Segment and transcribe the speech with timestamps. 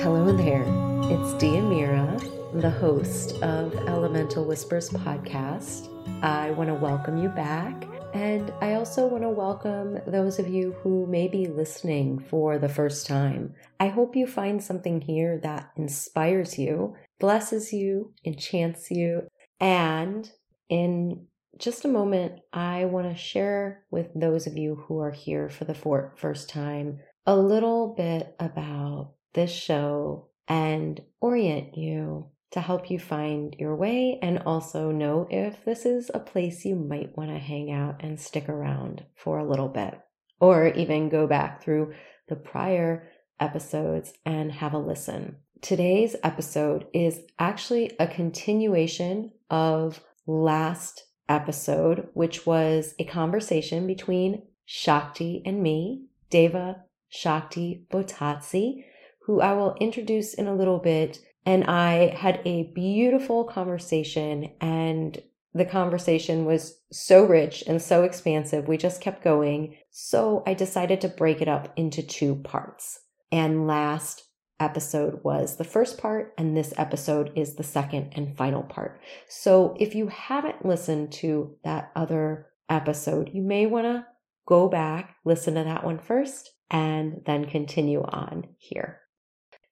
[0.00, 0.62] Hello there,
[1.10, 2.18] it's Diamira,
[2.58, 5.90] the host of Elemental Whispers podcast.
[6.24, 10.72] I want to welcome you back, and I also want to welcome those of you
[10.82, 13.52] who may be listening for the first time.
[13.78, 19.28] I hope you find something here that inspires you, blesses you, enchants you,
[19.60, 20.32] and
[20.70, 21.26] in
[21.58, 25.64] just a moment, I want to share with those of you who are here for
[25.64, 25.74] the
[26.16, 33.56] first time a little bit about this show and orient you to help you find
[33.58, 37.70] your way and also know if this is a place you might want to hang
[37.72, 39.98] out and stick around for a little bit,
[40.40, 41.94] or even go back through
[42.28, 43.08] the prior
[43.40, 45.36] episodes and have a listen.
[45.62, 55.42] Today's episode is actually a continuation of last episode, which was a conversation between Shakti
[55.44, 58.84] and me, Deva Shakti Bottazzi
[59.24, 61.20] who I will introduce in a little bit.
[61.44, 65.20] And I had a beautiful conversation, and
[65.52, 68.68] the conversation was so rich and so expansive.
[68.68, 69.76] We just kept going.
[69.90, 73.00] So I decided to break it up into two parts.
[73.32, 74.24] And last
[74.62, 79.00] episode was the first part, and this episode is the second and final part.
[79.28, 84.06] So if you haven't listened to that other episode, you may want to
[84.46, 89.00] go back, listen to that one first, and then continue on here.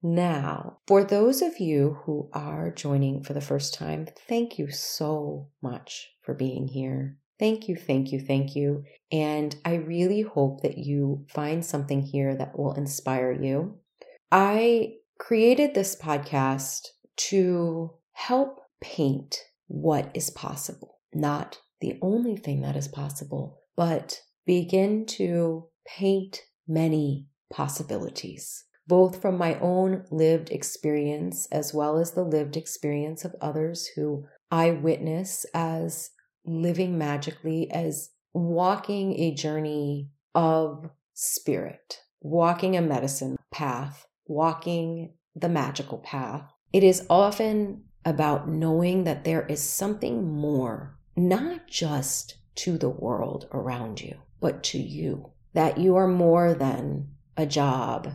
[0.03, 5.49] Now, for those of you who are joining for the first time, thank you so
[5.63, 7.19] much for being here.
[7.39, 8.85] Thank you, thank you, thank you.
[9.11, 13.80] And I really hope that you find something here that will inspire you.
[14.33, 22.77] I created this podcast to help paint what is possible, not the only thing that
[22.77, 31.73] is possible, but begin to paint many possibilities both from my own lived experience as
[31.73, 36.11] well as the lived experience of others who I witness as
[36.45, 45.99] living magically, as walking a journey of spirit, walking a medicine path, walking the magical
[45.99, 46.43] path.
[46.73, 53.49] It is often about knowing that there is something more, not just to the world
[53.53, 58.09] around you, but to you, that you are more than a job,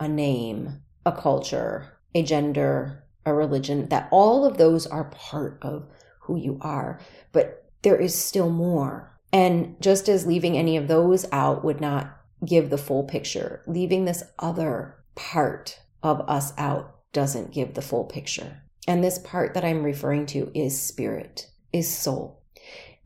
[0.00, 5.86] a name, a culture, a gender, a religion, that all of those are part of
[6.20, 6.98] who you are.
[7.32, 9.18] But there is still more.
[9.32, 14.04] And just as leaving any of those out would not give the full picture, leaving
[14.04, 18.62] this other part of us out doesn't give the full picture.
[18.86, 22.42] And this part that I'm referring to is spirit, is soul.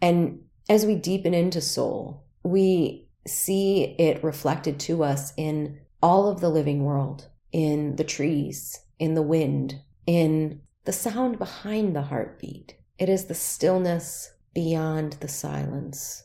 [0.01, 6.41] And as we deepen into soul, we see it reflected to us in all of
[6.41, 12.77] the living world in the trees, in the wind, in the sound behind the heartbeat.
[12.99, 16.25] It is the stillness beyond the silence.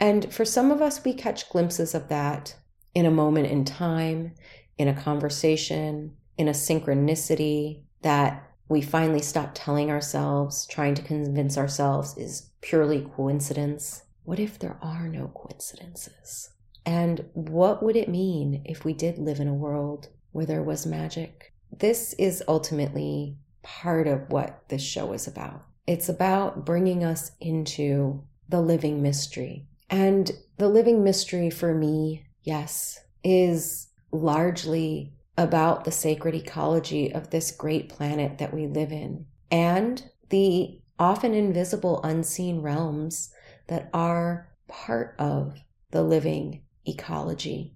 [0.00, 2.56] And for some of us, we catch glimpses of that
[2.94, 4.34] in a moment in time,
[4.82, 11.56] in a conversation, in a synchronicity that we finally stop telling ourselves, trying to convince
[11.56, 14.02] ourselves is purely coincidence.
[14.24, 16.50] What if there are no coincidences?
[16.84, 20.84] And what would it mean if we did live in a world where there was
[20.84, 21.52] magic?
[21.70, 25.64] This is ultimately part of what this show is about.
[25.86, 29.66] It's about bringing us into the living mystery.
[29.88, 37.50] And the living mystery for me, yes, is largely about the sacred ecology of this
[37.50, 43.32] great planet that we live in and the often invisible, unseen realms
[43.68, 45.58] that are part of
[45.90, 47.74] the living ecology.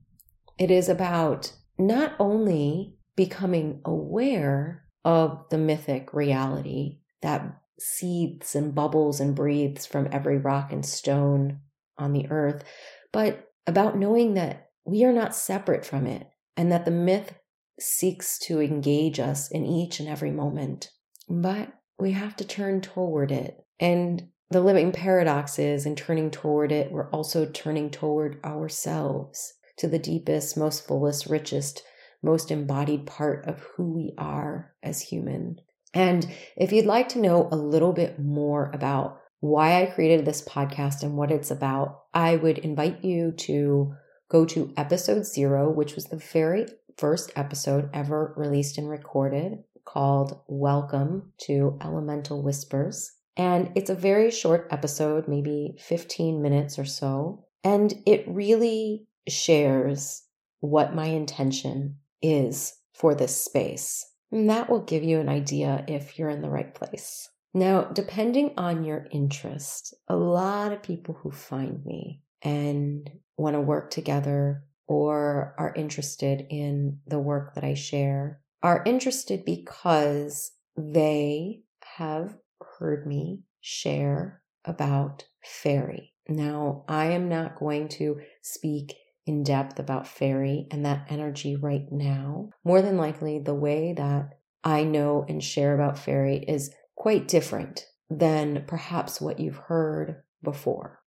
[0.59, 9.21] It is about not only becoming aware of the mythic reality that seethes and bubbles
[9.21, 11.61] and breathes from every rock and stone
[11.99, 12.65] on the earth,
[13.13, 17.35] but about knowing that we are not separate from it and that the myth
[17.79, 20.91] seeks to engage us in each and every moment.
[21.29, 23.59] But we have to turn toward it.
[23.81, 29.89] And the living paradox is in turning toward it, we're also turning toward ourselves to
[29.89, 31.83] the deepest, most fullest, richest,
[32.23, 35.57] most embodied part of who we are as human.
[35.93, 40.47] And if you'd like to know a little bit more about why I created this
[40.47, 43.95] podcast and what it's about, I would invite you to
[44.29, 50.41] go to episode zero, which was the very first episode ever released and recorded called
[50.49, 53.13] Welcome to Elemental Whispers.
[53.37, 57.45] And it's a very short episode, maybe 15 minutes or so.
[57.63, 60.23] And it really shares
[60.61, 64.05] what my intention is for this space.
[64.33, 67.29] And that will give you an idea if you're in the right place.
[67.55, 73.61] Now, depending on your interest, a lot of people who find me and want to
[73.61, 81.63] work together or are interested in the work that I share are interested because they
[81.97, 82.37] have
[82.79, 86.13] heard me share about fairy.
[86.29, 88.95] Now, I am not going to speak
[89.27, 92.51] in depth about fairy and that energy right now.
[92.65, 97.87] More than likely, the way that I know and share about fairy is quite different
[98.11, 101.01] than perhaps what you've heard before.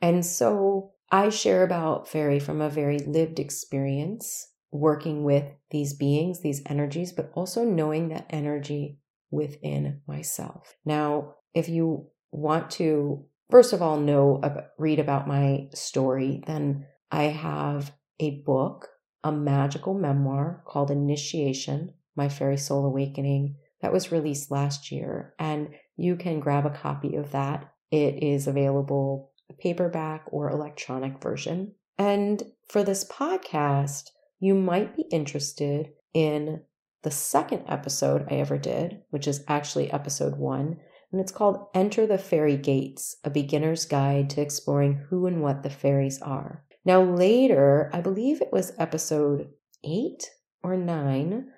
[0.00, 6.40] And so I share about fairy from a very lived experience working with these beings,
[6.40, 8.98] these energies, but also knowing that energy
[9.30, 10.74] within myself.
[10.86, 14.40] Now, if you want to, first of all, know,
[14.78, 18.88] read about my story, then I have a book,
[19.22, 25.34] a magical memoir called Initiation My Fairy Soul Awakening that was released last year.
[25.38, 27.70] And you can grab a copy of that.
[27.90, 29.31] It is available
[29.62, 31.72] paperback or electronic version.
[31.98, 34.10] And for this podcast,
[34.40, 36.62] you might be interested in
[37.02, 40.78] the second episode I ever did, which is actually episode one,
[41.12, 45.62] and it's called Enter the Fairy Gates A Beginner's Guide to Exploring Who and What
[45.62, 46.64] the Fairies Are.
[46.84, 49.48] Now, later, I believe it was episode
[49.84, 50.28] eight
[50.62, 51.48] or nine,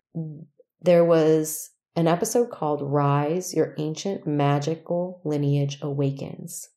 [0.80, 6.68] there was an episode called Rise Your Ancient Magical Lineage Awakens.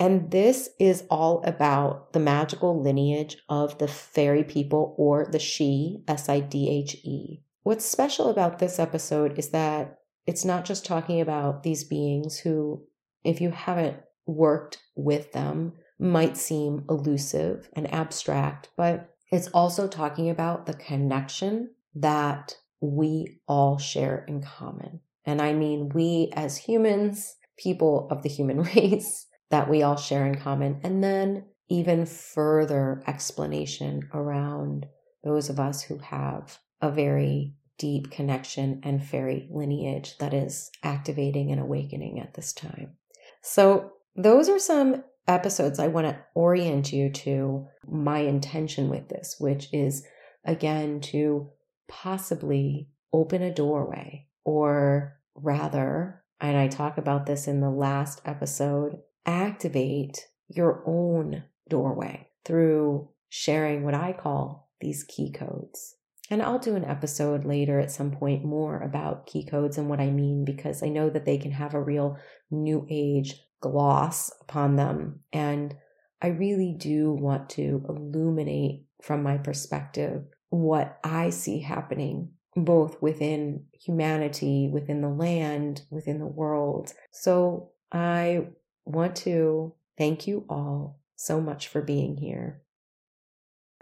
[0.00, 6.02] And this is all about the magical lineage of the fairy people or the Sidhe,
[6.08, 7.42] S I D H E.
[7.64, 12.82] What's special about this episode is that it's not just talking about these beings who,
[13.24, 20.30] if you haven't worked with them, might seem elusive and abstract, but it's also talking
[20.30, 25.00] about the connection that we all share in common.
[25.26, 30.26] And I mean, we as humans, people of the human race, that we all share
[30.26, 30.80] in common.
[30.82, 34.86] And then even further explanation around
[35.22, 41.50] those of us who have a very deep connection and fairy lineage that is activating
[41.50, 42.96] and awakening at this time.
[43.42, 49.36] So, those are some episodes I want to orient you to my intention with this,
[49.38, 50.04] which is
[50.44, 51.48] again to
[51.88, 58.98] possibly open a doorway, or rather, and I talk about this in the last episode,
[59.26, 65.96] activate your own doorway through sharing what I call these key codes.
[66.30, 70.00] And I'll do an episode later at some point more about key codes and what
[70.00, 72.18] I mean because I know that they can have a real
[72.50, 75.20] new age gloss upon them.
[75.32, 75.74] And
[76.22, 83.64] I really do want to illuminate from my perspective what I see happening both within
[83.72, 86.92] humanity, within the land, within the world.
[87.12, 88.48] So I
[88.92, 92.62] want to thank you all so much for being here.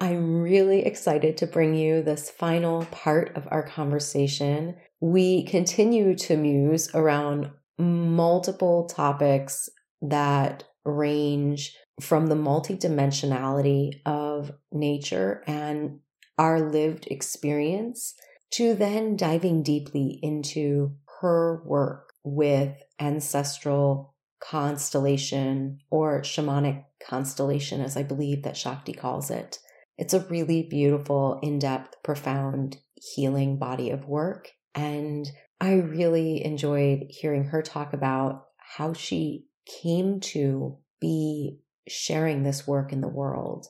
[0.01, 4.77] I'm really excited to bring you this final part of our conversation.
[5.01, 9.69] We continue to muse around multiple topics
[10.03, 15.99] that range from the multidimensionality of nature and
[16.39, 18.15] our lived experience
[18.53, 28.03] to then diving deeply into her work with ancestral constellation or shamanic constellation, as I
[28.03, 29.59] believe that Shakti calls it.
[29.97, 34.51] It's a really beautiful, in depth, profound, healing body of work.
[34.75, 35.29] And
[35.61, 39.47] I really enjoyed hearing her talk about how she
[39.83, 43.67] came to be sharing this work in the world.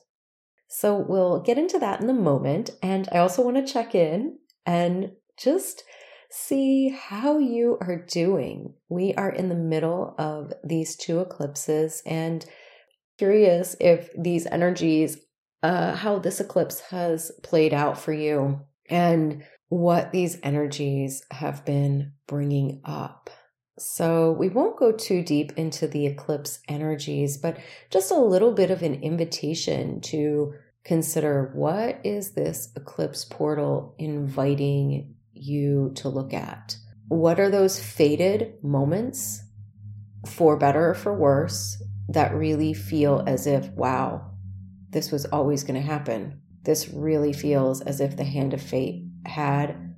[0.67, 2.69] So we'll get into that in a moment.
[2.83, 5.83] And I also want to check in and just
[6.31, 8.73] see how you are doing.
[8.87, 12.45] We are in the middle of these two eclipses and
[13.17, 15.17] curious if these energies
[15.61, 22.13] uh, how this eclipse has played out for you and what these energies have been
[22.27, 23.29] bringing up.
[23.77, 27.57] So, we won't go too deep into the eclipse energies, but
[27.89, 35.15] just a little bit of an invitation to consider what is this eclipse portal inviting
[35.39, 36.77] you to look at?
[37.07, 39.41] What are those faded moments,
[40.25, 44.31] for better or for worse, that really feel as if, wow,
[44.89, 46.41] this was always going to happen.
[46.63, 49.95] This really feels as if the hand of fate had,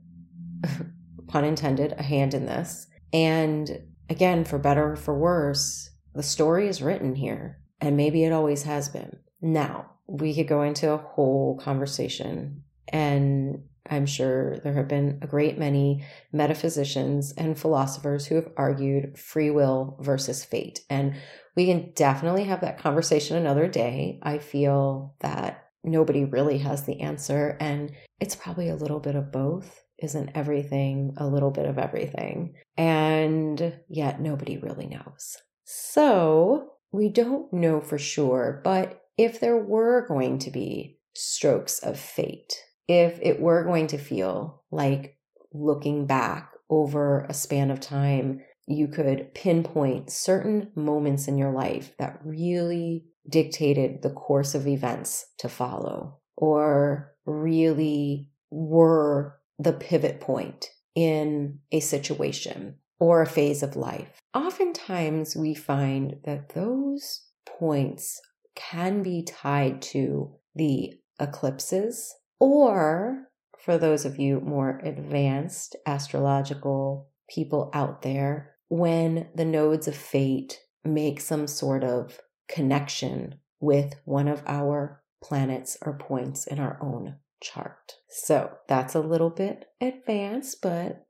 [1.28, 2.88] pun intended, a hand in this.
[3.14, 8.34] And again, for better or for worse, the story is written here, and maybe it
[8.34, 9.18] always has been.
[9.42, 15.28] Now, we could go into a whole conversation and I'm sure there have been a
[15.28, 20.82] great many metaphysicians and philosophers who have argued free will versus fate.
[20.90, 21.16] And
[21.56, 24.20] we can definitely have that conversation another day.
[24.24, 29.32] I feel that nobody really has the answer, and it's probably a little bit of
[29.32, 29.84] both.
[29.98, 32.56] Isn't everything a little bit of everything?
[32.78, 35.38] And yet nobody really knows.
[35.64, 42.00] So we don't know for sure, but if there were going to be strokes of
[42.00, 42.54] fate,
[42.92, 45.18] if it were going to feel like
[45.54, 51.96] looking back over a span of time, you could pinpoint certain moments in your life
[52.00, 60.68] that really dictated the course of events to follow or really were the pivot point
[60.94, 64.20] in a situation or a phase of life.
[64.34, 68.20] Oftentimes, we find that those points
[68.54, 73.30] can be tied to the eclipses or,
[73.60, 80.60] for those of you more advanced astrological people out there, when the nodes of fate
[80.84, 87.18] make some sort of connection with one of our planets or points in our own
[87.42, 87.98] chart.
[88.10, 91.06] So that's a little bit advanced, but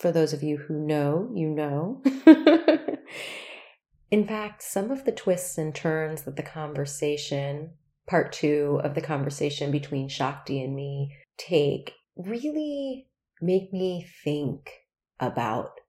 [0.00, 2.02] for those of you who know, you know.
[4.10, 7.74] in fact, some of the twists and turns that the conversation
[8.06, 13.08] part two of the conversation between Shakti and me take really
[13.40, 14.70] make me think
[15.18, 15.80] about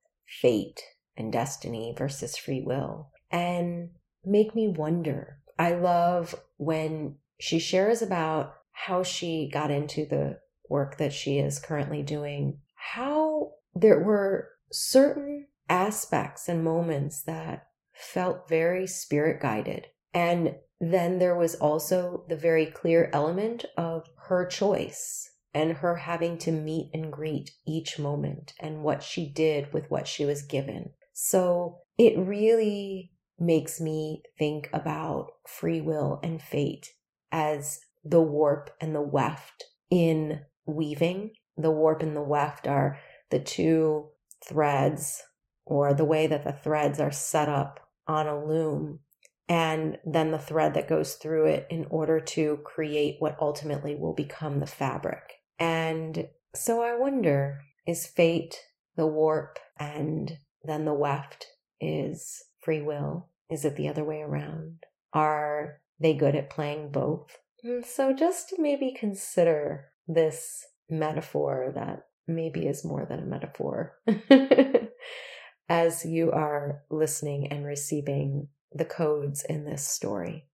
[0.41, 0.81] fate
[1.17, 3.89] and destiny versus free will and
[4.23, 5.39] make me wonder.
[5.57, 11.59] I love when she shares about how she got into the work that she is
[11.59, 19.87] currently doing, how there were certain aspects and moments that felt very spirit guided.
[20.13, 26.37] And then there was also the very clear element of her choice and her having
[26.37, 30.91] to meet and greet each moment and what she did with what she was given.
[31.13, 36.89] So it really makes me think about free will and fate
[37.31, 41.31] as the warp and the weft in weaving.
[41.57, 44.09] The warp and the weft are the two
[44.45, 45.23] threads
[45.65, 48.99] or the way that the threads are set up on a loom
[49.47, 54.13] and then the thread that goes through it in order to create what ultimately will
[54.13, 55.33] become the fabric.
[55.59, 58.59] And so I wonder is fate
[58.95, 61.47] the warp and then the weft
[61.79, 63.29] is free will?
[63.49, 64.83] Is it the other way around?
[65.13, 67.37] Are they good at playing both?
[67.63, 73.97] And so just maybe consider this metaphor that maybe is more than a metaphor
[75.69, 80.45] as you are listening and receiving the codes in this story.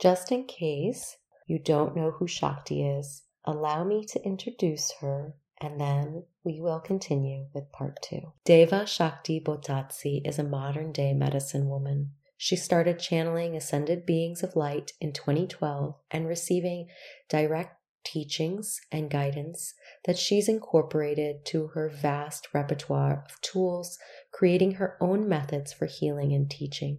[0.00, 5.80] Just in case you don't know who Shakti is, allow me to introduce her and
[5.80, 8.32] then we will continue with part two.
[8.44, 12.12] Deva Shakti Bottazzi is a modern day medicine woman.
[12.36, 16.88] She started channeling ascended beings of light in 2012 and receiving
[17.28, 19.74] direct teachings and guidance
[20.04, 23.98] that she's incorporated to her vast repertoire of tools,
[24.32, 26.98] creating her own methods for healing and teaching.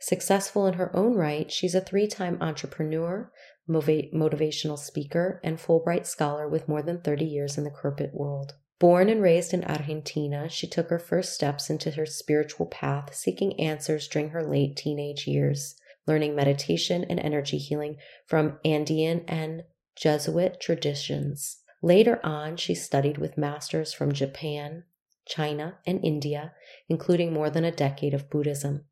[0.00, 3.32] Successful in her own right, she's a three time entrepreneur,
[3.68, 8.54] motivational speaker, and Fulbright scholar with more than 30 years in the corporate world.
[8.78, 13.58] Born and raised in Argentina, she took her first steps into her spiritual path, seeking
[13.58, 15.74] answers during her late teenage years,
[16.06, 19.64] learning meditation and energy healing from Andean and
[19.98, 21.58] Jesuit traditions.
[21.82, 24.84] Later on, she studied with masters from Japan,
[25.26, 26.52] China, and India,
[26.88, 28.84] including more than a decade of Buddhism.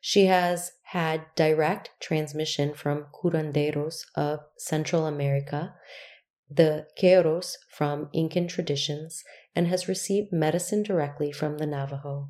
[0.00, 5.74] She has had direct transmission from curanderos of Central America,
[6.50, 9.24] the Q'eros from Incan traditions,
[9.56, 12.28] and has received medicine directly from the Navajo.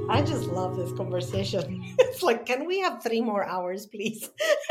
[0.09, 1.85] I just love this conversation.
[1.99, 4.31] It's like, can we have three more hours, please?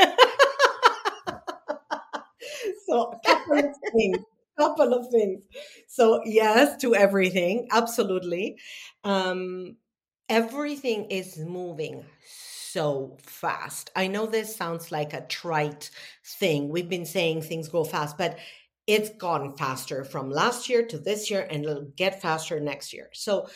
[2.88, 4.18] so a couple of things.
[4.58, 5.44] Couple of things.
[5.86, 8.56] So yes to everything, absolutely.
[9.04, 9.76] Um,
[10.28, 12.04] everything is moving
[12.72, 13.90] so fast.
[13.96, 15.90] I know this sounds like a trite
[16.24, 16.68] thing.
[16.68, 18.38] We've been saying things go fast, but
[18.86, 23.10] it's gone faster from last year to this year and it'll get faster next year.
[23.12, 23.48] So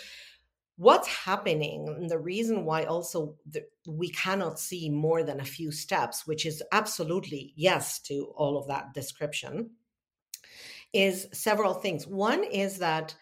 [0.76, 5.70] what's happening and the reason why also the, we cannot see more than a few
[5.70, 9.70] steps which is absolutely yes to all of that description
[10.92, 13.14] is several things one is that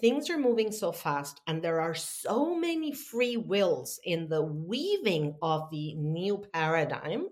[0.00, 5.34] things are moving so fast and there are so many free wills in the weaving
[5.42, 7.26] of the new paradigm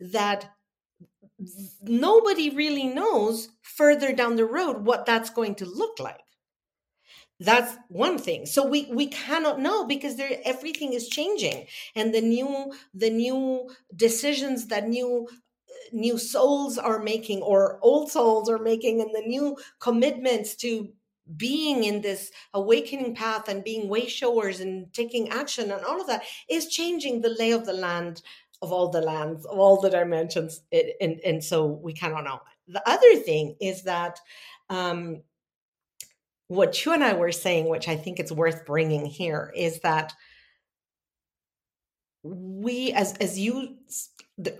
[0.00, 0.50] that
[1.82, 6.20] nobody really knows further down the road what that's going to look like.
[7.38, 8.46] That's one thing.
[8.46, 13.68] So we we cannot know because there everything is changing and the new the new
[13.94, 15.28] decisions that new
[15.92, 20.88] new souls are making or old souls are making and the new commitments to
[21.36, 26.06] being in this awakening path and being way showers and taking action and all of
[26.06, 28.22] that is changing the lay of the land
[28.62, 30.62] of all the lands of all the dimensions
[31.00, 32.40] and and so we cannot know.
[32.68, 34.18] The other thing is that
[34.70, 35.22] um
[36.48, 40.12] what you and I were saying, which I think it's worth bringing here, is that
[42.22, 43.76] we, as as you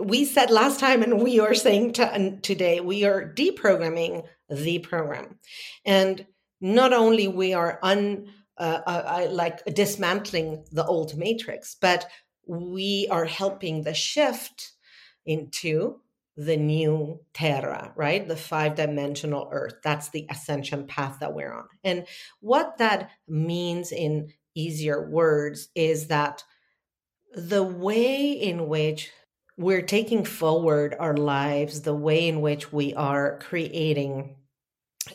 [0.00, 5.38] we said last time, and we are saying to, today, we are deprogramming the program,
[5.84, 6.26] and
[6.60, 12.06] not only we are un uh, I, I like dismantling the old matrix, but
[12.46, 14.72] we are helping the shift
[15.26, 16.00] into
[16.36, 18.26] the new terra, right?
[18.26, 19.74] The five dimensional earth.
[19.82, 21.68] That's the ascension path that we're on.
[21.82, 22.06] And
[22.40, 26.44] what that means in easier words is that
[27.34, 29.10] the way in which
[29.58, 34.35] we're taking forward our lives, the way in which we are creating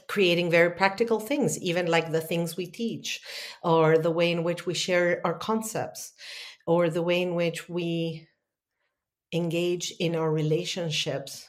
[0.08, 3.22] creating very practical things even like the things we teach
[3.64, 6.14] or the way in which we share our concepts
[6.66, 8.28] or the way in which we
[9.34, 11.48] engage in our relationships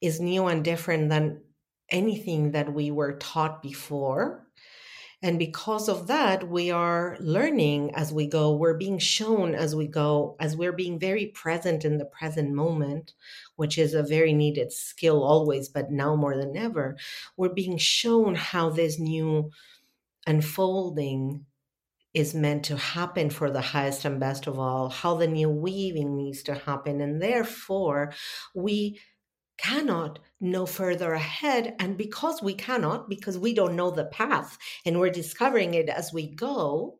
[0.00, 1.42] is new and different than
[1.90, 4.46] anything that we were taught before.
[5.22, 8.54] And because of that, we are learning as we go.
[8.54, 13.12] We're being shown as we go, as we're being very present in the present moment,
[13.56, 16.96] which is a very needed skill always, but now more than ever.
[17.36, 19.50] We're being shown how this new
[20.26, 21.44] unfolding
[22.12, 26.16] is meant to happen for the highest and best of all, how the new weaving
[26.16, 27.00] needs to happen.
[27.00, 28.12] And therefore,
[28.54, 29.00] we
[29.62, 31.74] cannot know further ahead.
[31.78, 36.12] And because we cannot, because we don't know the path and we're discovering it as
[36.12, 36.98] we go,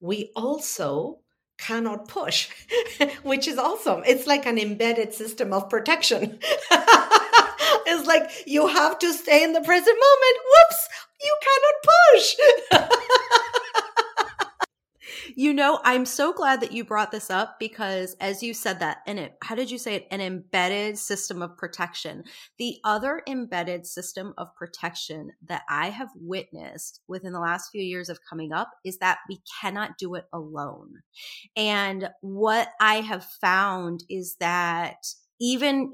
[0.00, 1.20] we also
[1.58, 2.48] cannot push,
[3.22, 4.02] which is awesome.
[4.06, 6.38] It's like an embedded system of protection.
[7.86, 10.36] it's like you have to stay in the present moment.
[10.50, 10.88] Whoops,
[11.22, 11.74] you cannot
[12.12, 13.40] push.
[15.38, 19.02] You know, I'm so glad that you brought this up because as you said that,
[19.06, 20.08] and it, how did you say it?
[20.10, 22.24] An embedded system of protection.
[22.56, 28.08] The other embedded system of protection that I have witnessed within the last few years
[28.08, 30.94] of coming up is that we cannot do it alone.
[31.54, 35.04] And what I have found is that
[35.40, 35.90] even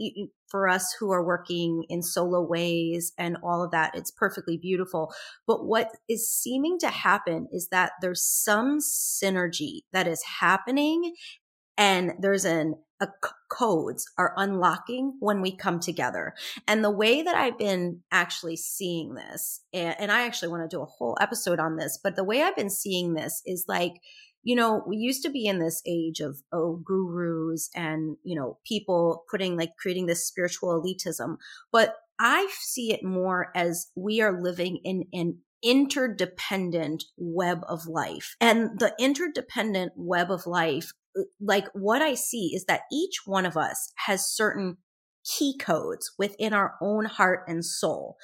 [0.49, 5.13] for us who are working in solo ways and all of that, it's perfectly beautiful.
[5.47, 11.15] But what is seeming to happen is that there's some synergy that is happening
[11.79, 13.09] and there's an a
[13.51, 16.35] codes are unlocking when we come together.
[16.69, 20.77] And the way that I've been actually seeing this, and, and I actually want to
[20.77, 23.95] do a whole episode on this, but the way I've been seeing this is like
[24.43, 28.59] you know, we used to be in this age of, oh, gurus and, you know,
[28.67, 31.37] people putting like creating this spiritual elitism.
[31.71, 38.37] But I see it more as we are living in an interdependent web of life.
[38.41, 43.47] And the interdependent web of life, uh, like what I see is that each one
[43.47, 44.79] of us has certain
[45.25, 48.17] key codes within our own heart and soul.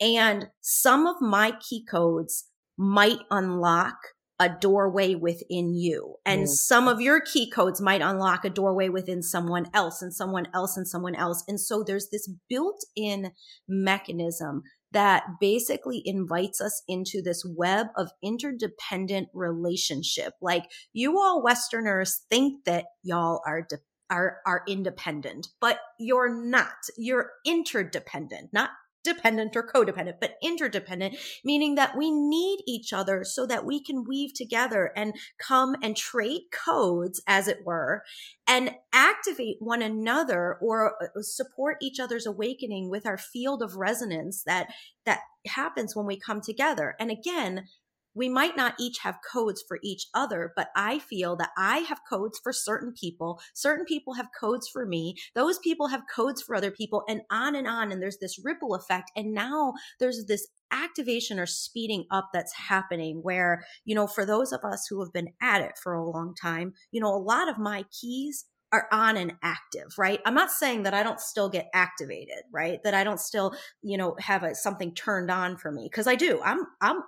[0.00, 2.44] And some of my key codes
[2.76, 3.96] might unlock
[4.42, 6.16] a doorway within you.
[6.26, 6.48] And mm.
[6.48, 10.76] some of your key codes might unlock a doorway within someone else and someone else
[10.76, 11.44] and someone else.
[11.46, 13.30] And so there's this built in
[13.68, 20.34] mechanism that basically invites us into this web of interdependent relationship.
[20.42, 23.78] Like you all Westerners think that y'all are de-
[24.10, 26.74] are are independent, but you're not.
[26.98, 28.70] You're interdependent, not
[29.04, 34.04] dependent or codependent, but interdependent, meaning that we need each other so that we can
[34.04, 38.02] weave together and come and trade codes, as it were,
[38.46, 44.42] and activate one another or uh, support each other's awakening with our field of resonance
[44.44, 44.68] that,
[45.06, 46.94] that happens when we come together.
[47.00, 47.66] And again,
[48.14, 52.00] we might not each have codes for each other, but I feel that I have
[52.08, 53.40] codes for certain people.
[53.54, 55.16] Certain people have codes for me.
[55.34, 57.92] Those people have codes for other people and on and on.
[57.92, 59.10] And there's this ripple effect.
[59.16, 64.52] And now there's this activation or speeding up that's happening where, you know, for those
[64.52, 67.48] of us who have been at it for a long time, you know, a lot
[67.48, 70.20] of my keys are on and active, right?
[70.24, 72.82] I'm not saying that I don't still get activated, right?
[72.84, 76.14] That I don't still, you know, have a, something turned on for me because I
[76.14, 76.40] do.
[76.42, 77.02] I'm I'm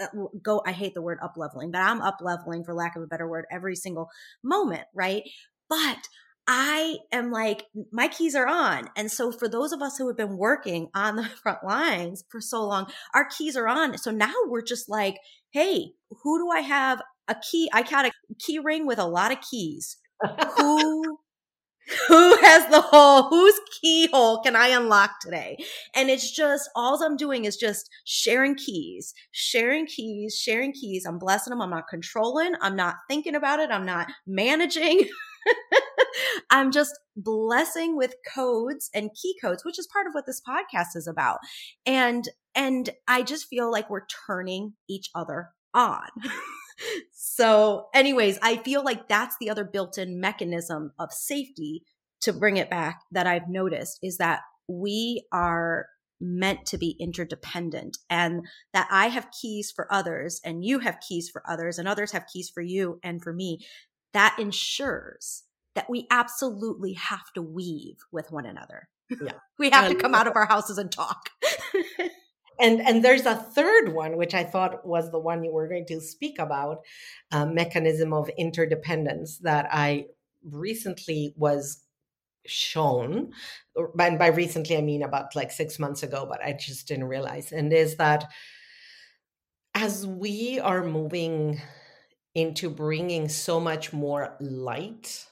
[0.00, 0.06] Uh,
[0.42, 3.06] go i hate the word up leveling but i'm up leveling for lack of a
[3.06, 4.08] better word every single
[4.42, 5.22] moment right
[5.68, 6.08] but
[6.48, 8.88] I am like, my keys are on.
[8.96, 12.40] And so for those of us who have been working on the front lines for
[12.40, 13.98] so long, our keys are on.
[13.98, 15.16] So now we're just like,
[15.50, 17.68] hey, who do I have a key?
[17.72, 19.96] I got a key ring with a lot of keys.
[20.56, 21.18] who
[22.08, 23.28] who has the hole?
[23.28, 25.56] Whose keyhole can I unlock today?
[25.94, 31.06] And it's just all I'm doing is just sharing keys, sharing keys, sharing keys.
[31.06, 31.62] I'm blessing them.
[31.62, 32.54] I'm not controlling.
[32.60, 33.70] I'm not thinking about it.
[33.70, 35.08] I'm not managing.
[36.50, 40.96] I'm just blessing with codes and key codes, which is part of what this podcast
[40.96, 41.38] is about.
[41.84, 46.08] And and I just feel like we're turning each other on.
[47.12, 51.84] so, anyways, I feel like that's the other built in mechanism of safety
[52.22, 55.86] to bring it back that I've noticed is that we are
[56.20, 61.28] meant to be interdependent and that I have keys for others and you have keys
[61.28, 63.60] for others and others have keys for you and for me.
[64.12, 68.88] That ensures that we absolutely have to weave with one another.
[69.10, 69.32] Yeah.
[69.58, 71.28] we have to come out of our houses and talk.
[72.60, 75.86] and and there's a third one which i thought was the one you were going
[75.86, 76.78] to speak about
[77.32, 80.06] a mechanism of interdependence that i
[80.44, 81.82] recently was
[82.46, 83.32] shown
[83.98, 87.52] and by recently i mean about like six months ago but i just didn't realize
[87.52, 88.30] and is that
[89.74, 91.60] as we are moving
[92.34, 95.26] into bringing so much more light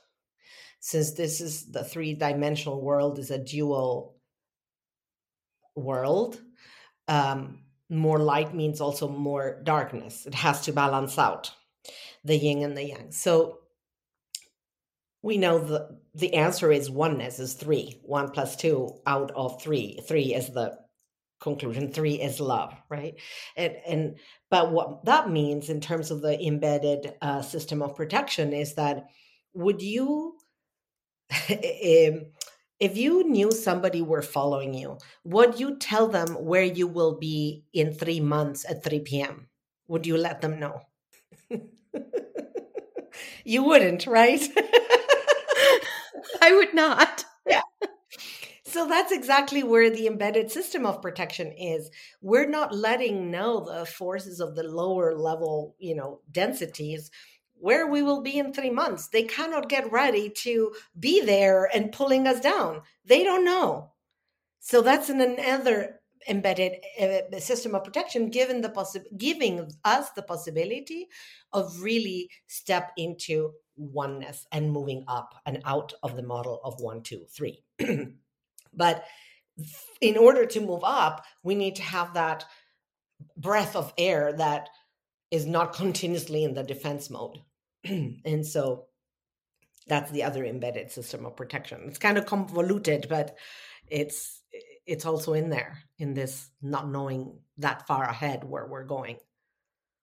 [0.80, 4.16] since this is the three dimensional world is a dual
[5.76, 6.40] world
[7.08, 10.26] um, more light means also more darkness.
[10.26, 11.52] It has to balance out
[12.24, 13.12] the yin and the yang.
[13.12, 13.58] So
[15.22, 18.00] we know the the answer is oneness is three.
[18.02, 20.00] One plus two out of three.
[20.06, 20.78] Three is the
[21.40, 21.92] conclusion.
[21.92, 23.14] Three is love, right?
[23.56, 24.16] And and
[24.50, 29.06] but what that means in terms of the embedded uh, system of protection is that
[29.54, 30.36] would you
[31.50, 32.26] um,
[32.84, 37.64] if you knew somebody were following you, would you tell them where you will be
[37.72, 39.48] in three months at 3 p.m.?
[39.88, 40.80] Would you let them know?
[43.44, 44.42] you wouldn't, right?
[46.40, 47.24] I would not.
[47.46, 47.60] Yeah.
[48.64, 51.90] So that's exactly where the embedded system of protection is.
[52.22, 57.10] We're not letting know the forces of the lower level, you know, densities
[57.64, 59.08] where we will be in three months.
[59.08, 62.82] They cannot get ready to be there and pulling us down.
[63.06, 63.90] They don't know.
[64.60, 70.20] So that's in another embedded uh, system of protection, given the possi- giving us the
[70.20, 71.08] possibility
[71.54, 77.00] of really step into oneness and moving up and out of the model of one,
[77.00, 77.64] two, three.
[78.74, 79.04] but
[80.02, 82.44] in order to move up, we need to have that
[83.38, 84.68] breath of air that
[85.30, 87.38] is not continuously in the defense mode.
[88.24, 88.86] and so
[89.86, 91.82] that's the other embedded system of protection.
[91.86, 93.36] It's kind of convoluted, but
[93.88, 94.42] it's
[94.86, 99.16] it's also in there in this not knowing that far ahead where we're going.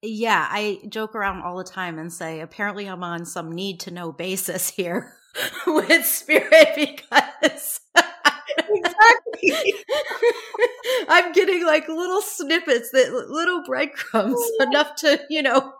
[0.01, 3.91] Yeah, I joke around all the time and say apparently I'm on some need to
[3.91, 5.13] know basis here
[5.67, 7.79] with spirit because
[8.57, 9.53] exactly.
[11.09, 15.73] I'm getting like little snippets that little breadcrumbs oh, enough to, you know,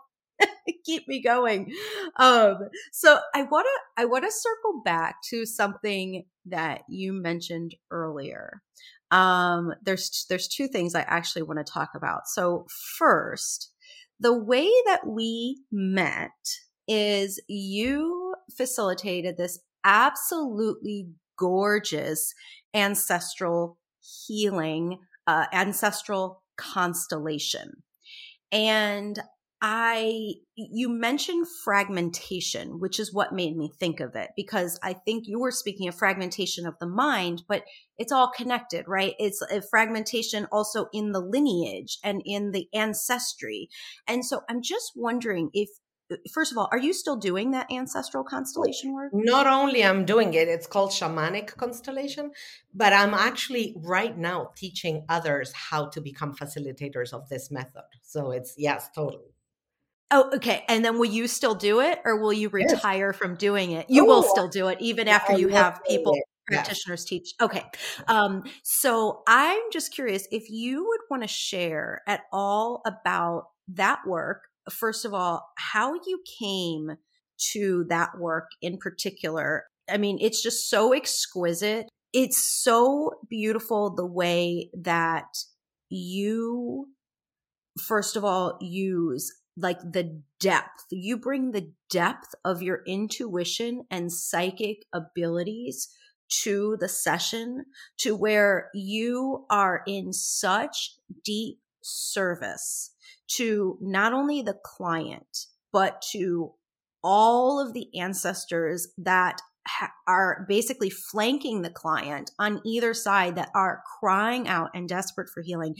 [0.84, 1.72] keep me going.
[2.16, 7.74] Um, so I want to I want to circle back to something that you mentioned
[7.90, 8.62] earlier.
[9.10, 12.26] Um, there's there's two things I actually want to talk about.
[12.26, 12.66] So
[12.98, 13.70] first,
[14.18, 16.30] the way that we met
[16.88, 22.34] is you facilitated this absolutely gorgeous
[22.74, 23.78] ancestral
[24.26, 27.82] healing, uh, ancestral constellation.
[28.50, 29.18] And
[29.64, 35.28] I you mentioned fragmentation, which is what made me think of it because I think
[35.28, 37.62] you were speaking of fragmentation of the mind, but
[37.96, 39.14] it's all connected, right?
[39.20, 43.68] It's a fragmentation also in the lineage and in the ancestry.
[44.08, 45.68] And so I'm just wondering if
[46.10, 49.12] uh, first of all, are you still doing that ancestral constellation work?
[49.14, 52.32] Not only I'm doing it, it's called shamanic constellation,
[52.74, 57.84] but I'm actually right now teaching others how to become facilitators of this method.
[58.02, 59.31] So it's yes, totally.
[60.14, 60.62] Oh, okay.
[60.68, 63.16] And then will you still do it or will you retire yes.
[63.16, 63.86] from doing it?
[63.88, 67.32] You oh, will still do it even after you have people practitioners teach.
[67.40, 67.64] Okay.
[68.08, 74.00] Um, so I'm just curious if you would want to share at all about that
[74.06, 74.42] work.
[74.70, 76.96] First of all, how you came
[77.52, 79.64] to that work in particular.
[79.90, 81.88] I mean, it's just so exquisite.
[82.12, 85.24] It's so beautiful the way that
[85.88, 86.88] you,
[87.80, 90.86] first of all, use like the depth.
[90.90, 95.88] You bring the depth of your intuition and psychic abilities
[96.42, 97.66] to the session
[97.98, 102.90] to where you are in such deep service
[103.28, 106.52] to not only the client, but to
[107.02, 113.50] all of the ancestors that ha- are basically flanking the client on either side that
[113.54, 115.76] are crying out and desperate for healing.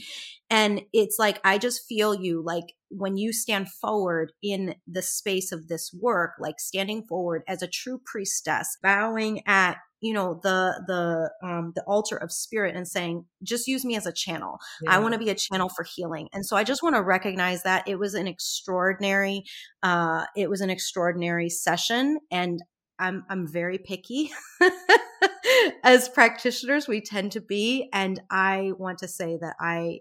[0.49, 5.51] And it's like, I just feel you like when you stand forward in the space
[5.51, 10.83] of this work, like standing forward as a true priestess, bowing at you know the
[10.85, 14.93] the um the altar of spirit and saying just use me as a channel yeah.
[14.93, 17.63] i want to be a channel for healing and so i just want to recognize
[17.63, 19.43] that it was an extraordinary
[19.81, 22.61] uh it was an extraordinary session and
[22.99, 24.31] I'm I'm very picky.
[25.83, 29.99] As practitioners, we tend to be, and I want to say that I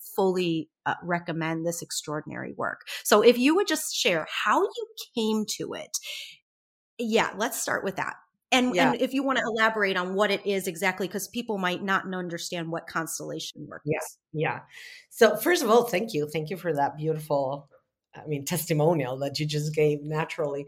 [0.00, 2.82] fully uh, recommend this extraordinary work.
[3.04, 5.96] So, if you would just share how you came to it,
[6.98, 8.14] yeah, let's start with that.
[8.50, 8.92] And, yeah.
[8.92, 12.12] and if you want to elaborate on what it is exactly, because people might not
[12.14, 14.18] understand what constellation work yeah, is.
[14.32, 14.60] Yeah.
[15.10, 16.28] So, first of all, thank you.
[16.32, 17.68] Thank you for that beautiful
[18.14, 20.66] I mean, testimonial that you just gave naturally.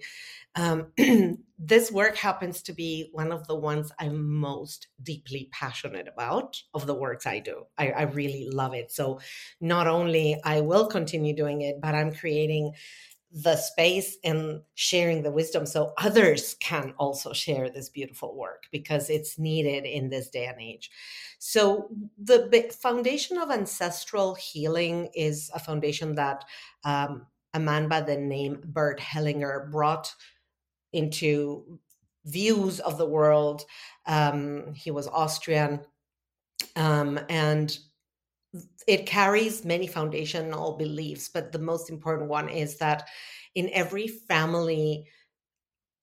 [0.55, 0.93] Um,
[1.59, 6.87] this work happens to be one of the ones I'm most deeply passionate about of
[6.87, 7.65] the works I do.
[7.79, 8.93] I, I really love it.
[8.93, 9.21] So
[9.61, 12.73] not only I will continue doing it, but I'm creating
[13.33, 19.09] the space and sharing the wisdom so others can also share this beautiful work because
[19.09, 20.91] it's needed in this day and age.
[21.39, 21.89] So,
[22.19, 26.45] the foundation of ancestral healing is a foundation that
[26.85, 30.13] um, a man by the name Bert Hellinger brought
[30.93, 31.79] into
[32.25, 33.63] views of the world.
[34.07, 35.81] Um, he was Austrian,
[36.77, 37.77] um, and
[38.87, 41.29] it carries many foundational beliefs.
[41.29, 43.09] But the most important one is that
[43.55, 45.07] in every family,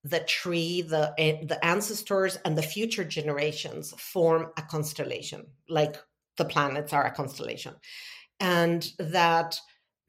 [0.03, 5.97] the tree, the eh, the ancestors, and the future generations form a constellation, like
[6.37, 7.75] the planets are a constellation,
[8.39, 9.59] and that.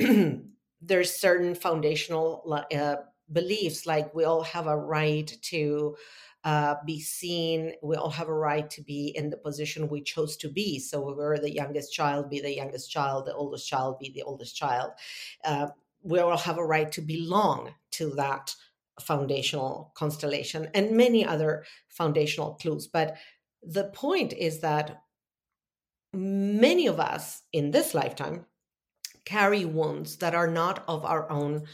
[0.80, 2.96] there's certain foundational uh,
[3.32, 5.96] beliefs like we all have a right to
[6.44, 10.36] uh, be seen we all have a right to be in the position we chose
[10.36, 10.78] to be.
[10.78, 14.56] So we're the youngest child be the youngest child the oldest child be the oldest
[14.56, 14.92] child.
[15.44, 15.68] Uh,
[16.02, 18.54] we all have a right to belong to that
[19.00, 22.86] foundational constellation and many other foundational clues.
[22.86, 23.16] But
[23.62, 25.02] the point is that
[26.12, 28.46] many of us in this lifetime
[29.24, 31.64] carry wounds that are not of our own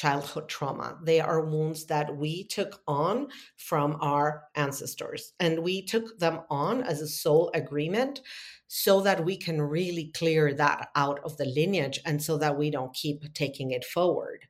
[0.00, 0.96] childhood trauma.
[1.02, 5.34] They are wounds that we took on from our ancestors.
[5.38, 8.22] And we took them on as a soul agreement
[8.66, 12.70] so that we can really clear that out of the lineage and so that we
[12.70, 14.46] don't keep taking it forward.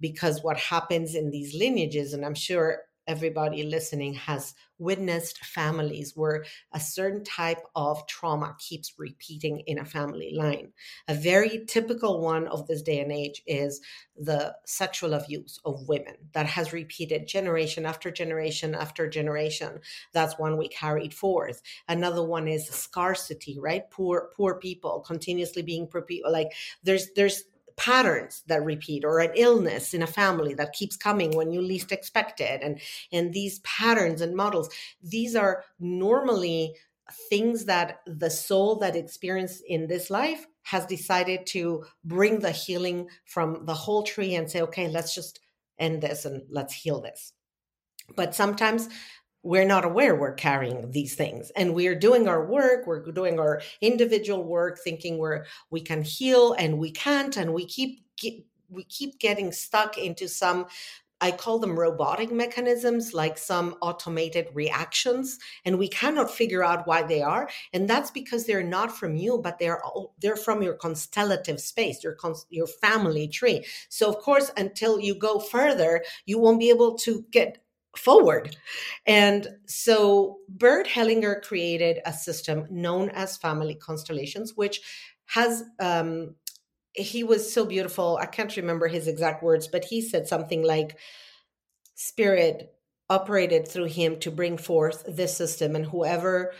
[0.00, 6.44] Because what happens in these lineages, and I'm sure everybody listening has witnessed families where
[6.72, 10.72] a certain type of trauma keeps repeating in a family line.
[11.08, 13.80] A very typical one of this day and age is
[14.16, 19.80] the sexual abuse of women that has repeated generation after generation after generation.
[20.12, 21.62] That's one we carried forth.
[21.88, 23.88] Another one is scarcity, right?
[23.90, 25.88] Poor poor people continuously being
[26.28, 27.44] like there's there's
[27.76, 31.92] patterns that repeat or an illness in a family that keeps coming when you least
[31.92, 32.62] expect it.
[32.62, 32.80] And
[33.12, 34.68] and these patterns and models
[35.02, 36.76] these are normally
[37.28, 43.08] things that the soul that experienced in this life has decided to bring the healing
[43.26, 45.40] from the whole tree and say okay let's just
[45.78, 47.32] end this and let's heal this.
[48.16, 48.88] But sometimes
[49.44, 53.60] we're not aware we're carrying these things and we're doing our work we're doing our
[53.80, 58.04] individual work thinking we're we can heal and we can't and we keep
[58.70, 60.66] we keep getting stuck into some
[61.20, 67.02] I call them robotic mechanisms, like some automated reactions, and we cannot figure out why
[67.02, 67.48] they are.
[67.72, 69.80] And that's because they're not from you, but they're
[70.20, 72.18] they're from your constellative space, your
[72.50, 73.64] your family tree.
[73.88, 77.63] So of course, until you go further, you won't be able to get
[77.96, 78.56] forward.
[79.06, 84.80] And so Bert Hellinger created a system known as family constellations, which
[85.26, 86.34] has um,
[86.94, 88.18] he was so beautiful.
[88.20, 90.98] I can't remember his exact words, but he said something like,
[91.96, 92.74] Spirit
[93.08, 96.52] operated through him to bring forth this system, and whoever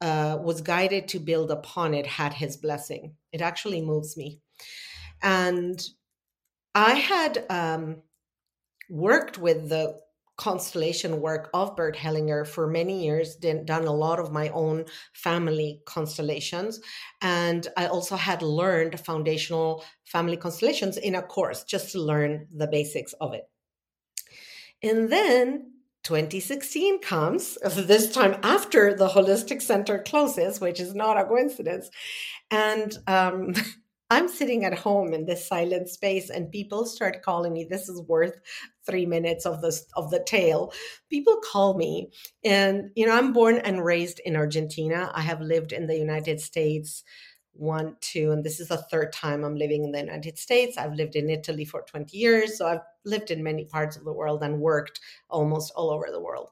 [0.00, 3.14] uh, was guided to build upon it had his blessing.
[3.32, 4.40] It actually moves me.
[5.22, 5.82] And
[6.74, 8.02] I had um,
[8.90, 9.98] worked with the
[10.42, 15.80] constellation work of Bert Hellinger for many years, done a lot of my own family
[15.86, 16.80] constellations.
[17.20, 22.66] And I also had learned foundational family constellations in a course just to learn the
[22.66, 23.44] basics of it.
[24.82, 31.24] And then 2016 comes, this time after the Holistic Center closes, which is not a
[31.24, 31.88] coincidence.
[32.50, 33.54] And um,
[34.12, 37.64] I'm sitting at home in this silent space, and people start calling me.
[37.64, 38.38] This is worth
[38.84, 40.74] three minutes of this of the tale.
[41.08, 42.10] People call me,
[42.44, 45.10] and you know, I'm born and raised in Argentina.
[45.14, 47.04] I have lived in the United States
[47.54, 50.76] one, two, and this is the third time I'm living in the United States.
[50.76, 54.12] I've lived in Italy for 20 years, so I've lived in many parts of the
[54.12, 56.50] world and worked almost all over the world.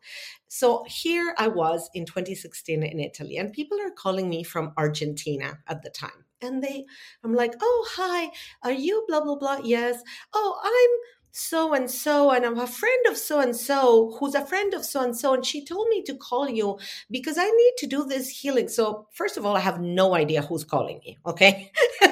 [0.48, 5.58] So here I was in 2016 in Italy, and people are calling me from Argentina
[5.68, 6.24] at the time.
[6.42, 6.86] And they,
[7.22, 8.30] I'm like, oh, hi,
[8.62, 9.60] are you blah, blah, blah?
[9.62, 10.02] Yes.
[10.32, 14.44] Oh, I'm so and so and I'm a friend of so and so who's a
[14.44, 17.72] friend of so and so and she told me to call you because I need
[17.78, 18.68] to do this healing.
[18.68, 21.70] So first of all I have no idea who's calling me, okay?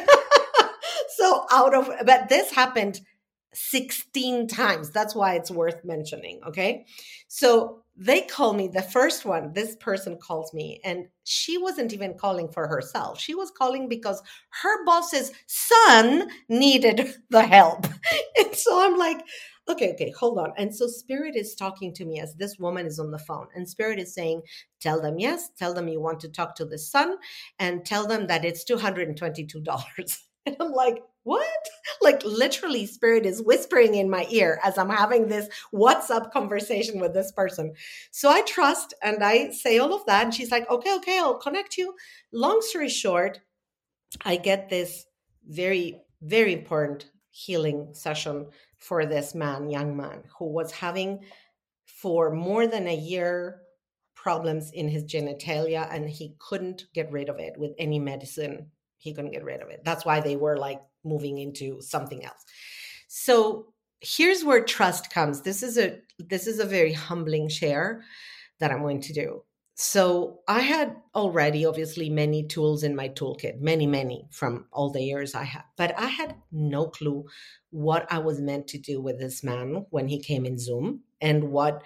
[1.17, 3.01] so out of but this happened
[3.55, 4.91] 16 times.
[4.91, 6.87] That's why it's worth mentioning, okay?
[7.27, 12.15] So they call me the first one this person calls me and she wasn't even
[12.17, 13.21] calling for herself.
[13.21, 14.23] She was calling because
[14.63, 17.87] her boss's son needed the help.
[18.39, 19.21] And so i'm like
[19.69, 20.53] okay okay hold on.
[20.57, 23.69] And so spirit is talking to me as this woman is on the phone and
[23.69, 24.43] spirit is saying
[24.81, 27.17] tell them yes tell them you want to talk to the son
[27.59, 31.69] and tell them that it's $222 and i'm like what?
[32.01, 37.13] Like literally, spirit is whispering in my ear as I'm having this WhatsApp conversation with
[37.13, 37.75] this person.
[38.11, 40.25] So I trust and I say all of that.
[40.25, 41.95] And she's like, okay, okay, I'll connect you.
[42.33, 43.41] Long story short,
[44.25, 45.05] I get this
[45.47, 48.47] very, very important healing session
[48.79, 51.21] for this man, young man, who was having
[51.85, 53.61] for more than a year
[54.15, 59.15] problems in his genitalia and he couldn't get rid of it with any medicine he
[59.15, 59.83] couldn't get rid of it.
[59.85, 62.45] That's why they were like moving into something else.
[63.09, 65.43] So here's where trust comes.
[65.43, 68.03] This is a this is a very humbling share
[68.61, 69.43] that I'm going to do.
[69.81, 75.01] So I had already obviously many tools in my toolkit, many, many from all the
[75.01, 77.27] years I had, but I had no clue
[77.71, 81.53] what I was meant to do with this man when he came in Zoom and
[81.53, 81.85] what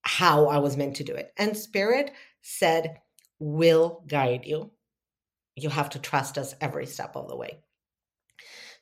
[0.00, 1.32] how I was meant to do it.
[1.36, 3.00] And Spirit said,
[3.38, 4.70] will guide you
[5.56, 7.60] you have to trust us every step of the way.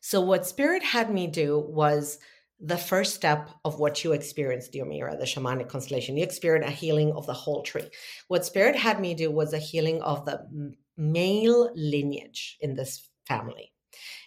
[0.01, 2.19] So, what Spirit had me do was
[2.61, 6.17] the first step of what you experienced, Diomira, the shamanic constellation.
[6.17, 7.89] You experienced a healing of the whole tree.
[8.29, 13.73] What Spirit had me do was a healing of the male lineage in this family.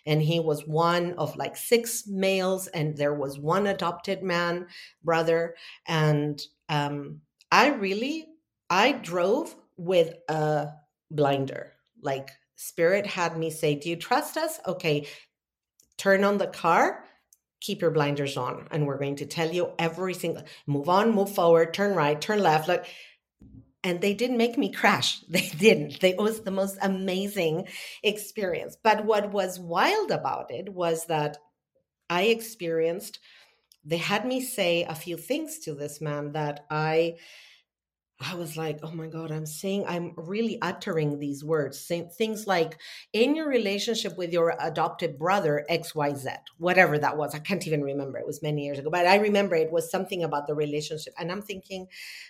[0.05, 4.67] And he was one of like six males, and there was one adopted man,
[5.03, 5.55] brother.
[5.85, 8.27] And um, I really,
[8.69, 10.69] I drove with a
[11.11, 14.59] blinder like spirit had me say do you trust us?
[14.65, 15.07] Okay
[15.97, 17.03] turn on the car
[17.59, 21.33] keep your blinders on and we're going to tell you every single move on move
[21.33, 22.85] forward turn right turn left like
[23.83, 25.21] and they didn't make me crash.
[25.29, 26.01] They didn't.
[26.01, 27.67] They, it was the most amazing
[28.03, 28.75] experience.
[28.81, 31.37] But what was wild about it was that
[32.09, 33.19] i experienced
[33.83, 37.15] they had me say a few things to this man that i
[38.19, 42.47] I was like, oh my God, I'm saying, I'm really uttering these words, saying things
[42.47, 42.79] like,
[43.13, 47.35] in your relationship with your adopted brother, XYZ, whatever that was.
[47.35, 48.17] I can't even remember.
[48.17, 51.13] It was many years ago, but I remember it was something about the relationship.
[51.19, 51.87] And I'm thinking,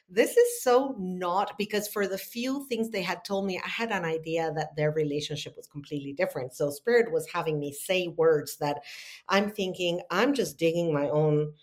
[0.09, 3.91] this is so not because for the few things they had told me, I had
[3.91, 6.53] an idea that their relationship was completely different.
[6.53, 8.81] So Spirit was having me say words that
[9.29, 11.53] I'm thinking, I'm just digging my own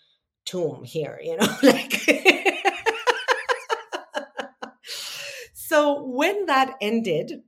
[0.46, 2.42] tomb here, you know, like.
[5.74, 7.42] So when that ended,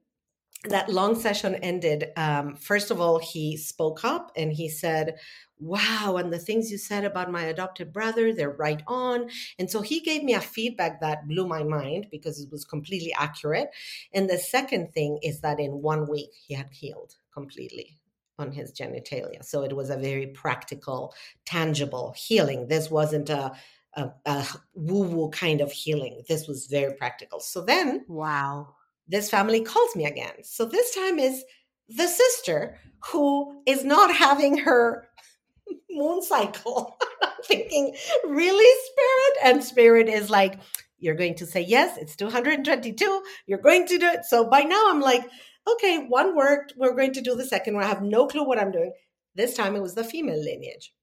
[0.64, 5.18] that long session ended, um, first of all, he spoke up and he said,
[5.60, 9.30] Wow, and the things you said about my adopted brother, they're right on.
[9.60, 13.14] And so he gave me a feedback that blew my mind because it was completely
[13.16, 13.68] accurate.
[14.12, 17.96] And the second thing is that in one week, he had healed completely
[18.40, 19.44] on his genitalia.
[19.44, 21.14] So it was a very practical,
[21.44, 22.66] tangible healing.
[22.66, 23.52] This wasn't a
[23.96, 26.22] a, a woo woo kind of healing.
[26.28, 27.40] This was very practical.
[27.40, 28.74] So then, wow,
[29.08, 30.34] this family calls me again.
[30.42, 31.44] So this time is
[31.88, 35.08] the sister who is not having her
[35.90, 36.96] moon cycle.
[37.22, 39.54] I'm thinking, really, spirit?
[39.54, 40.60] And spirit is like,
[40.98, 44.24] you're going to say yes, it's 222, you're going to do it.
[44.24, 45.28] So by now I'm like,
[45.74, 47.84] okay, one worked, we're going to do the second one.
[47.84, 48.92] I have no clue what I'm doing.
[49.34, 50.94] This time it was the female lineage.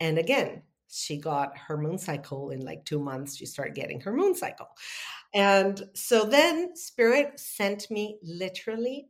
[0.00, 3.36] And again, she got her moon cycle in like two months.
[3.36, 4.68] She started getting her moon cycle.
[5.32, 9.08] And so then Spirit sent me literally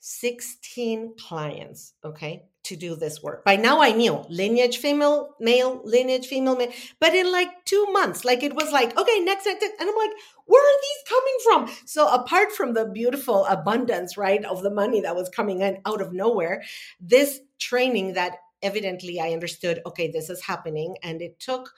[0.00, 3.44] 16 clients, okay, to do this work.
[3.44, 6.72] By now I knew lineage female, male, lineage female, male.
[6.98, 9.80] But in like two months, like it was like, okay, next, next, next.
[9.80, 10.10] And I'm like,
[10.46, 11.86] where are these coming from?
[11.86, 16.00] So apart from the beautiful abundance, right, of the money that was coming in out
[16.00, 16.64] of nowhere,
[17.00, 20.96] this training that evidently I understood, okay, this is happening.
[21.02, 21.72] And it took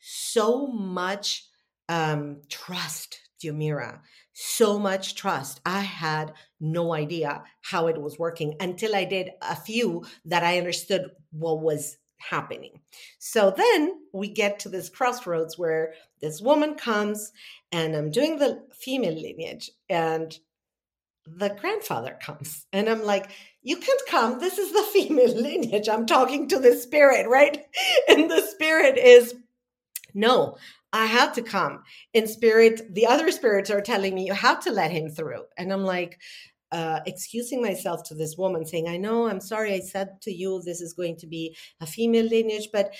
[0.00, 1.46] so much
[1.88, 4.00] um, trust, Diomira,
[4.32, 5.60] so much trust.
[5.64, 10.58] I had no idea how it was working until I did a few that I
[10.58, 12.80] understood what was happening.
[13.18, 17.32] So then we get to this crossroads where this woman comes
[17.72, 20.36] and I'm doing the female lineage and
[21.36, 22.66] the grandfather comes.
[22.72, 24.38] And i'm like you can't come.
[24.38, 25.88] This is the female lineage.
[25.88, 27.64] I'm talking to the spirit right?
[28.08, 29.34] And the spirit is
[30.14, 30.56] no
[30.92, 31.82] i have to come.
[32.14, 35.44] In spirit the other spirits are telling me you have to let him through.
[35.56, 36.18] And i'm like
[36.70, 40.60] uh, excusing myself to this woman saying i know i'm sorry i said to you
[40.64, 42.92] this is going to be a female lineage but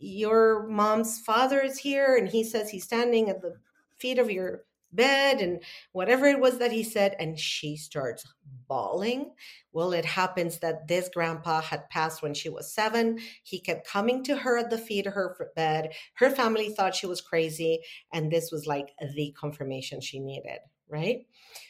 [0.00, 3.54] your mom's father is here and he says he's standing at the
[3.96, 5.62] feet of your bed and
[5.92, 8.24] whatever it was that he said and she starts
[8.68, 9.32] bawling.
[9.72, 13.18] Well it happens that this grandpa had passed when she was seven.
[13.42, 15.92] He kept coming to her at the feet of her bed.
[16.14, 17.80] Her family thought she was crazy
[18.12, 20.58] and this was like the confirmation she needed
[20.92, 21.26] right?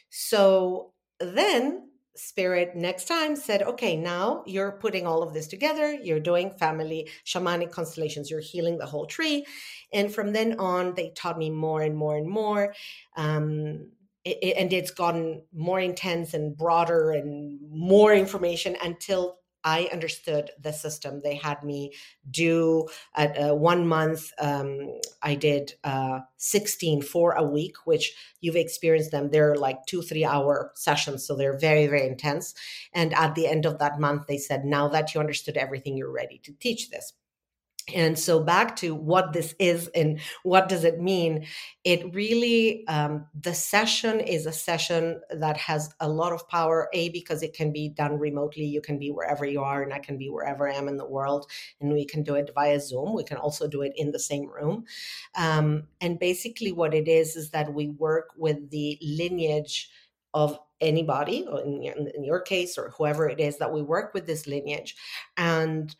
[0.09, 5.93] So then spirit next time said okay now you're putting all of this together.
[5.93, 8.29] You're doing family shamanic constellations.
[8.29, 9.45] You're healing the whole tree.
[9.91, 12.73] And from then on they taught me more and more and more.
[13.15, 13.89] Um,
[14.23, 20.51] it, it, and it's gotten more intense and broader and more information until I understood
[20.59, 21.21] the system.
[21.23, 21.93] They had me
[22.29, 24.31] do at uh, one month.
[24.39, 29.29] Um, I did uh, 16 for a week, which you've experienced them.
[29.29, 31.25] They're like two, three hour sessions.
[31.25, 32.53] So they're very, very intense.
[32.93, 36.11] And at the end of that month, they said, now that you understood everything, you're
[36.11, 37.13] ready to teach this
[37.93, 41.45] and so back to what this is and what does it mean
[41.83, 47.09] it really um, the session is a session that has a lot of power a
[47.09, 48.63] because it can be done remotely.
[48.63, 51.05] You can be wherever you are and i can be wherever i am in the
[51.05, 51.49] world
[51.81, 53.13] and we can do it via zoom.
[53.13, 54.85] We can also do it in the same room.
[55.35, 59.89] Um, and basically what it is is that we work with the lineage
[60.33, 64.47] of anybody in, in your case or whoever it is that we work with this
[64.47, 64.95] lineage.
[65.37, 65.95] And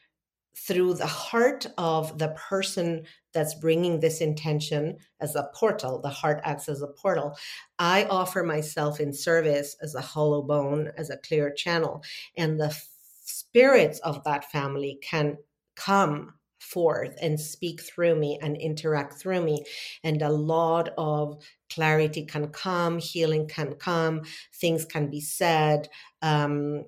[0.56, 6.40] through the heart of the person that's bringing this intention as a portal, the heart
[6.44, 7.36] acts as a portal.
[7.80, 12.04] I offer myself in service as a hollow bone, as a clear channel,
[12.38, 12.88] and the f-
[13.26, 15.38] spirits of that family can
[15.76, 19.66] come forth and speak through me and interact through me.
[20.04, 24.22] And a lot of clarity can come, healing can come,
[24.54, 25.90] things can be said.
[26.22, 26.86] Um,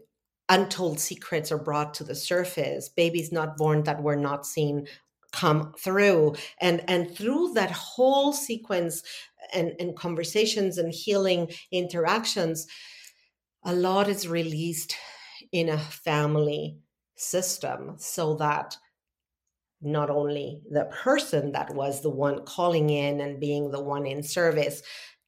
[0.49, 4.87] untold secrets are brought to the surface babies not born that were not seen
[5.31, 6.35] come through.
[6.61, 9.03] And and through that whole sequence
[9.53, 12.67] and, and conversations and healing interactions
[13.63, 14.95] a lot is released
[15.51, 16.77] in a family
[17.15, 18.77] system so that
[19.81, 24.23] not only the person that was the one calling in and being the one in
[24.23, 24.81] service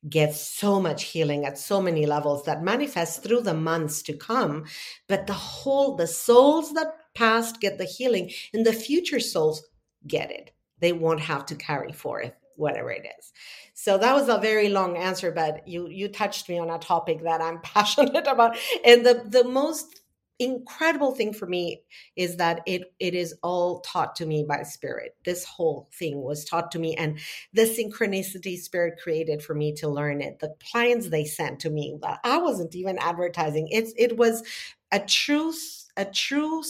[0.07, 4.65] gets so much healing at so many levels that manifests through the months to come.
[5.07, 9.63] But the whole the souls that passed get the healing and the future souls
[10.05, 10.51] get it.
[10.79, 13.31] They won't have to carry forth whatever it is.
[13.73, 17.23] So that was a very long answer but you you touched me on a topic
[17.23, 18.57] that i'm passionate about.
[18.85, 20.01] And the the most
[20.39, 21.81] incredible thing for me
[22.15, 25.15] is that it it is all taught to me by spirit.
[25.25, 27.19] This whole thing was taught to me and
[27.53, 30.39] the synchronicity spirit created for me to learn it.
[30.39, 34.43] The clients they sent to me i wasn't even advertising it's it was
[34.91, 35.53] a true
[35.97, 36.63] a true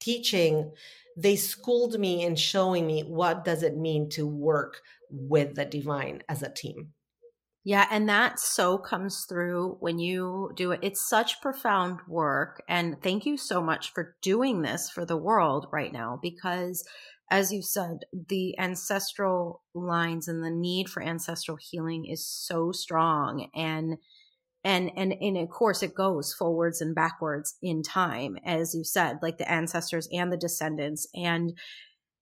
[0.00, 0.72] teaching.
[1.16, 6.22] They schooled me in showing me what does it mean to work with the divine
[6.28, 6.92] as a team
[7.64, 10.80] yeah, and that so comes through when you do it.
[10.82, 12.62] It's such profound work.
[12.68, 16.84] And thank you so much for doing this for the world right now because
[17.30, 23.48] as you said, the ancestral lines and the need for ancestral healing is so strong
[23.54, 23.96] and
[24.64, 29.18] and and and of course it goes forwards and backwards in time as you said
[29.20, 31.52] like the ancestors and the descendants and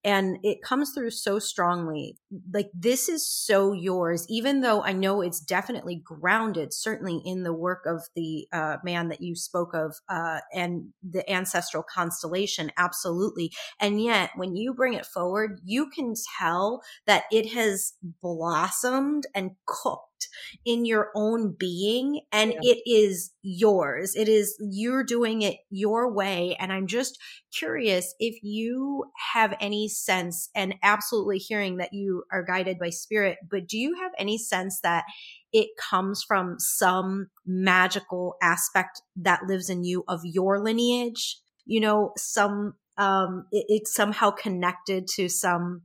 [0.04, 2.16] and it comes through so strongly.
[2.52, 7.52] Like this is so yours even though i know it's definitely grounded certainly in the
[7.52, 13.52] work of the uh, man that you spoke of uh, and the ancestral constellation absolutely.
[13.78, 19.52] And yet when you bring it forward you can tell that it has blossomed and
[19.66, 20.09] cooked
[20.64, 22.72] in your own being and yeah.
[22.72, 24.14] it is yours.
[24.14, 26.56] It is you're doing it your way.
[26.58, 27.18] And I'm just
[27.56, 33.38] curious if you have any sense and absolutely hearing that you are guided by spirit,
[33.48, 35.04] but do you have any sense that
[35.52, 41.38] it comes from some magical aspect that lives in you of your lineage?
[41.64, 45.82] You know, some, um, it, it's somehow connected to some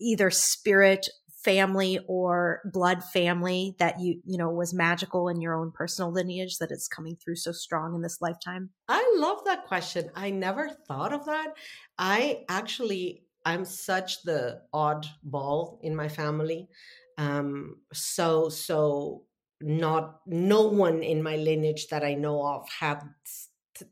[0.00, 1.08] either spirit
[1.46, 6.58] family or blood family that you you know was magical in your own personal lineage
[6.58, 8.68] that it's coming through so strong in this lifetime?
[8.88, 10.10] I love that question.
[10.16, 11.54] I never thought of that.
[11.98, 16.68] I actually i'm such the odd ball in my family.
[17.16, 19.22] Um so so
[19.60, 23.02] not no one in my lineage that i know of have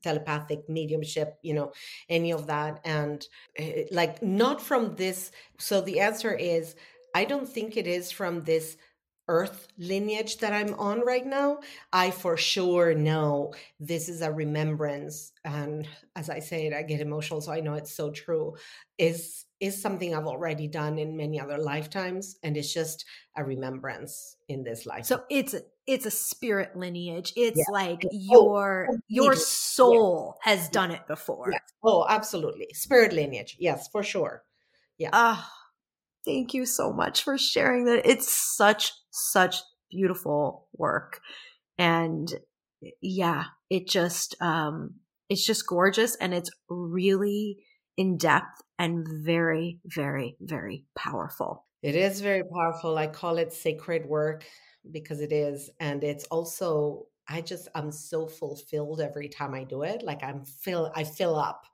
[0.03, 1.73] telepathic mediumship you know
[2.09, 2.81] any of that.
[2.85, 3.25] And
[3.61, 6.75] uh, like not from this so the answer is
[7.15, 8.77] I don't think it is from this
[9.29, 11.59] earth lineage that I'm on right now.
[11.93, 15.33] I for sure know this is a remembrance.
[15.45, 17.41] And as I say it, I get emotional.
[17.41, 18.57] So I know it's so true.
[18.99, 22.37] Is is something I've already done in many other lifetimes.
[22.43, 25.07] And it's just a remembrance in this life.
[25.07, 27.33] So it's a it's a spirit lineage.
[27.37, 27.73] It's yeah.
[27.73, 30.53] like oh, your oh, your soul yeah.
[30.53, 31.49] has done it before.
[31.51, 31.63] Yes.
[31.83, 32.69] Oh, absolutely.
[32.75, 33.57] Spirit lineage.
[33.59, 34.43] Yes, for sure.
[34.99, 35.11] Yeah.
[35.13, 35.49] Ah.
[35.49, 35.64] Uh,
[36.25, 38.07] Thank you so much for sharing that.
[38.07, 39.57] It's such, such
[39.91, 41.21] beautiful work.
[41.79, 42.33] And
[43.01, 44.95] yeah, it just, um,
[45.29, 47.59] it's just gorgeous and it's really
[47.97, 51.67] in depth and very, very, very powerful.
[51.83, 52.97] It is very powerful.
[52.97, 54.45] I call it sacred work
[54.91, 55.71] because it is.
[55.81, 60.03] And it's also, I just, I'm so fulfilled every time I do it.
[60.03, 61.65] Like I'm fill, I fill up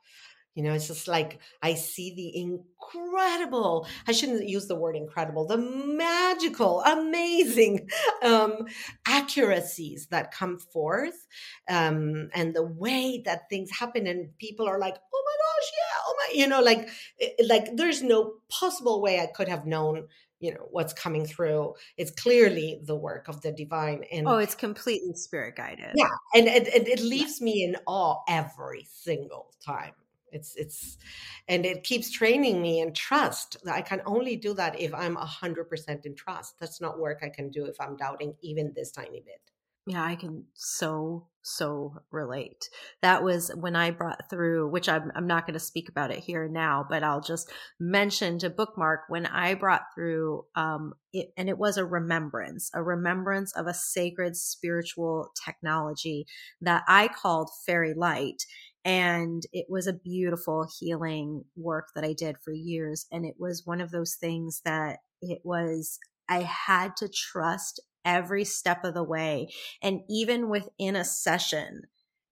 [0.60, 5.46] you know, it's just like I see the incredible, I shouldn't use the word incredible,
[5.46, 7.88] the magical, amazing
[8.22, 8.66] um,
[9.06, 11.26] accuracies that come forth
[11.66, 14.06] um, and the way that things happen.
[14.06, 16.90] And people are like, oh my gosh, yeah, oh my, you know, like,
[17.22, 20.08] eh, like there's no possible way I could have known
[20.42, 21.74] you know what's coming through.
[21.98, 25.92] It's clearly the work of the divine and oh it's completely spirit guided.
[25.94, 29.92] Yeah and, and, and it leaves me in awe every single time
[30.32, 30.98] it's it's
[31.48, 33.56] and it keeps training me in trust.
[33.70, 36.54] I can only do that if i'm 100% in trust.
[36.60, 39.40] That's not work i can do if i'm doubting even this tiny bit.
[39.86, 42.68] Yeah i can so so relate.
[43.00, 46.18] That was when i brought through which i'm, I'm not going to speak about it
[46.18, 51.48] here now but i'll just mention to bookmark when i brought through um it, and
[51.48, 56.26] it was a remembrance a remembrance of a sacred spiritual technology
[56.60, 58.44] that i called fairy light
[58.84, 63.06] and it was a beautiful healing work that I did for years.
[63.12, 68.44] And it was one of those things that it was, I had to trust every
[68.44, 69.52] step of the way.
[69.82, 71.82] And even within a session,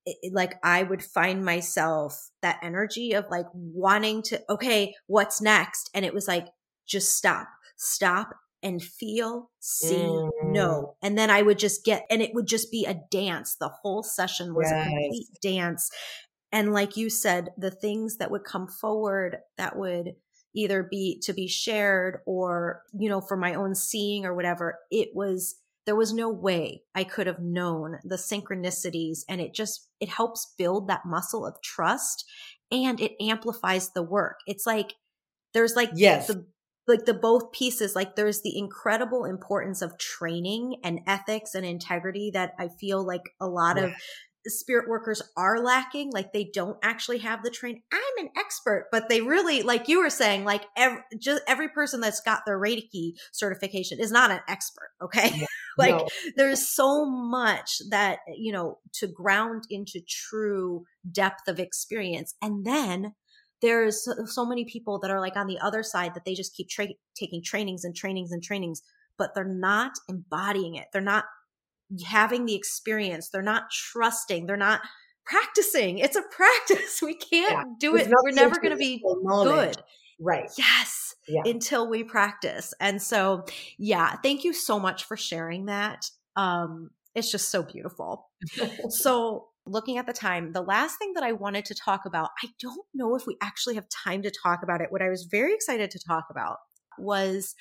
[0.07, 5.91] it, like I would find myself that energy of like wanting to, okay, what's next?
[5.93, 6.47] And it was like,
[6.87, 8.31] just stop, stop
[8.63, 10.31] and feel, see, mm.
[10.45, 10.97] know.
[11.03, 13.55] And then I would just get, and it would just be a dance.
[13.55, 14.87] The whole session was yes.
[14.87, 15.91] a complete dance
[16.53, 20.15] and like you said the things that would come forward that would
[20.55, 25.11] either be to be shared or you know for my own seeing or whatever it
[25.15, 29.21] was there was no way i could have known the synchronicities.
[29.29, 32.25] And it just it helps build that muscle of trust
[32.71, 34.41] and it amplifies the work.
[34.47, 34.95] It's like
[35.55, 36.27] there's like yes.
[36.27, 36.47] the
[36.87, 42.31] like the both pieces like there's the incredible importance of training and ethics and integrity
[42.33, 43.85] that i feel like a lot yeah.
[43.85, 43.93] of
[44.47, 49.09] spirit workers are lacking like they don't actually have the train i'm an expert but
[49.09, 53.13] they really like you were saying like every, just every person that's got their reiki
[53.33, 55.31] certification is not an expert okay?
[55.35, 55.47] Yeah,
[55.79, 56.09] like no.
[56.37, 63.15] there's so much that you know to ground into true depth of experience and then
[63.61, 66.55] there's so, so many people that are like on the other side that they just
[66.55, 66.87] keep tra-
[67.17, 68.83] taking trainings and trainings and trainings
[69.19, 70.87] but they're not embodying it.
[70.93, 71.25] They're not
[72.07, 73.29] having the experience.
[73.29, 74.47] They're not trusting.
[74.47, 74.81] They're not
[75.25, 75.99] practicing.
[75.99, 77.01] It's a practice.
[77.03, 77.65] We can't yeah.
[77.79, 78.09] do it.
[78.25, 79.77] We're never going to be good.
[80.21, 80.51] Right.
[80.57, 81.15] Yes.
[81.29, 81.43] Yeah.
[81.45, 82.75] Until we practice.
[82.81, 83.45] And so,
[83.79, 86.11] yeah, thank you so much for sharing that.
[86.37, 88.29] Um, it's just so beautiful.
[88.89, 92.49] so, looking at the time, the last thing that I wanted to talk about, I
[92.59, 94.91] don't know if we actually have time to talk about it.
[94.91, 96.57] What I was very excited to talk about
[96.99, 97.55] was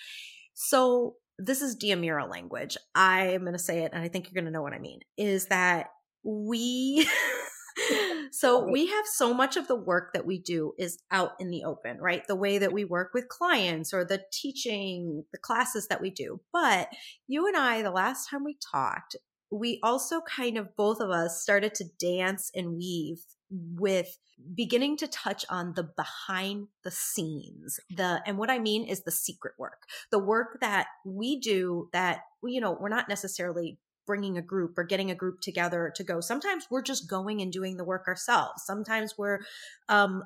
[0.54, 2.78] so this is Diomira language.
[2.96, 5.00] I'm going to say it, and I think you're going to know what I mean.
[5.18, 5.88] Is that
[6.24, 7.08] we.
[8.32, 11.64] so we have so much of the work that we do is out in the
[11.64, 12.24] open, right?
[12.28, 16.42] The way that we work with clients or the teaching, the classes that we do.
[16.52, 16.90] But
[17.28, 19.16] you and I, the last time we talked,
[19.52, 24.18] we also kind of both of us started to dance and weave with
[24.56, 29.12] beginning to touch on the behind the scenes the and what i mean is the
[29.12, 33.78] secret work the work that we do that you know we're not necessarily
[34.08, 36.22] bringing a group or getting a group together to go.
[36.22, 38.64] Sometimes we're just going and doing the work ourselves.
[38.66, 39.42] Sometimes we're
[39.90, 40.24] um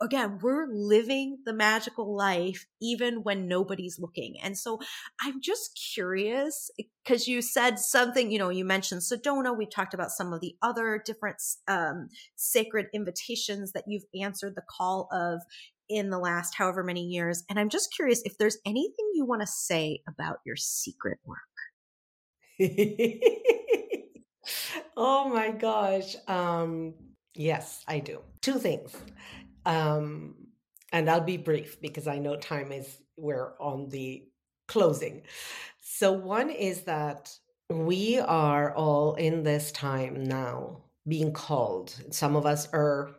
[0.00, 4.36] again we're living the magical life even when nobody's looking.
[4.42, 4.78] And so
[5.20, 6.70] i'm just curious
[7.04, 9.56] because you said something you know you mentioned sedona.
[9.56, 14.62] We talked about some of the other different um sacred invitations that you've answered the
[14.68, 15.40] call of
[15.88, 17.44] in the last however many years.
[17.48, 21.38] And i'm just curious if there's anything you want to say about your secret work
[24.96, 26.16] oh my gosh.
[26.28, 26.94] Um,
[27.34, 28.20] yes, I do.
[28.42, 28.94] Two things.
[29.66, 30.34] Um,
[30.92, 34.24] and I'll be brief because I know time is, we're on the
[34.68, 35.22] closing.
[35.80, 37.30] So, one is that
[37.70, 41.94] we are all in this time now being called.
[42.10, 43.14] Some of us are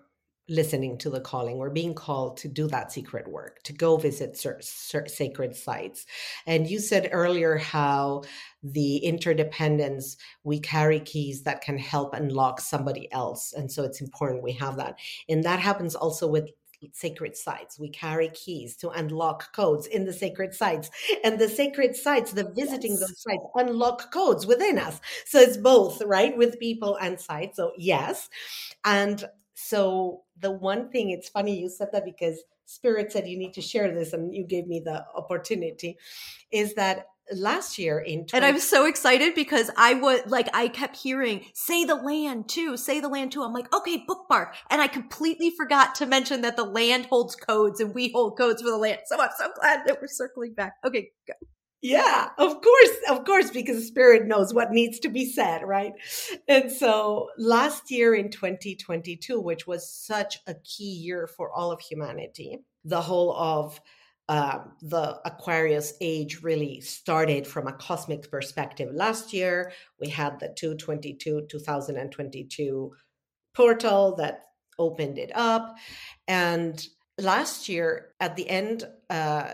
[0.47, 4.37] listening to the calling we're being called to do that secret work to go visit
[4.37, 6.05] cer- cer- sacred sites
[6.45, 8.21] and you said earlier how
[8.61, 14.43] the interdependence we carry keys that can help unlock somebody else and so it's important
[14.43, 14.97] we have that
[15.29, 16.49] and that happens also with
[16.93, 17.79] sacred sites.
[17.79, 20.89] We carry keys to unlock codes in the sacred sites.
[21.23, 22.99] And the sacred sites, the visiting yes.
[22.99, 24.99] those sites, unlock codes within us.
[25.25, 26.35] So it's both, right?
[26.37, 27.57] With people and sites.
[27.57, 28.29] So, yes.
[28.83, 29.23] And
[29.55, 33.61] so the one thing, it's funny you said that because Spirit said you need to
[33.61, 35.97] share this, and you gave me the opportunity,
[36.51, 40.67] is that last year in 20- and i'm so excited because i would like i
[40.67, 43.41] kept hearing say the land too say the land too.
[43.41, 44.55] I'm like okay bookmark.
[44.69, 48.61] And i completely forgot to mention that the land holds codes and we hold codes
[48.61, 48.99] for the land.
[49.05, 50.73] So i'm so glad that we're circling back.
[50.85, 51.33] Okay go.
[51.87, 55.93] Yeah, of course, of course, because the spirit knows what needs to be said, right?
[56.47, 61.79] And so last year in 2022, which was such a key year for all of
[61.79, 63.79] humanity, the whole of
[64.29, 68.89] um, the Aquarius age really started from a cosmic perspective.
[68.91, 72.91] Last year, we had the 222 2022
[73.53, 74.45] portal that
[74.79, 75.75] opened it up.
[76.27, 76.83] And
[77.19, 79.49] last year, at the end, uh,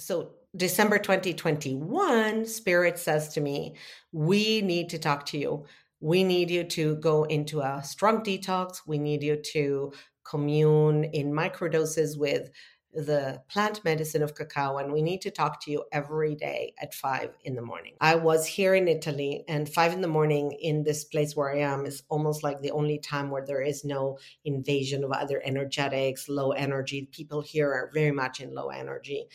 [0.00, 3.74] so December 2021, Spirit says to me,
[4.12, 5.66] We need to talk to you.
[6.00, 8.80] We need you to go into a strong detox.
[8.86, 9.92] We need you to
[10.24, 12.50] commune in microdoses with
[12.96, 16.94] the plant medicine of cacao and we need to talk to you every day at
[16.94, 17.94] five in the morning.
[18.00, 21.58] I was here in Italy and five in the morning in this place where I
[21.58, 26.26] am is almost like the only time where there is no invasion of other energetics,
[26.30, 27.06] low energy.
[27.12, 29.26] People here are very much in low energy.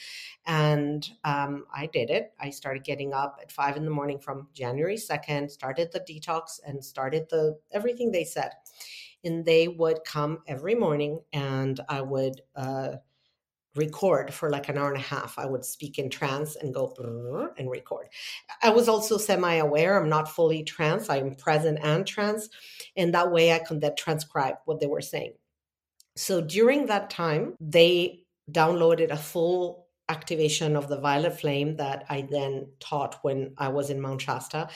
[0.47, 2.33] And um, I did it.
[2.39, 6.59] I started getting up at five in the morning from January 2nd, started the detox
[6.65, 8.51] and started the everything they said.
[9.23, 12.93] And they would come every morning and I would uh,
[13.75, 15.37] record for like an hour and a half.
[15.37, 16.93] I would speak in trance and go
[17.57, 18.07] and record.
[18.61, 19.99] I was also semi aware.
[19.99, 21.09] I'm not fully trance.
[21.09, 22.49] I'm present and trance.
[22.95, 25.33] And that way I could then transcribe what they were saying.
[26.15, 32.27] So during that time, they downloaded a full activation of the violet flame that I
[32.29, 34.69] then taught when I was in Mount Shasta.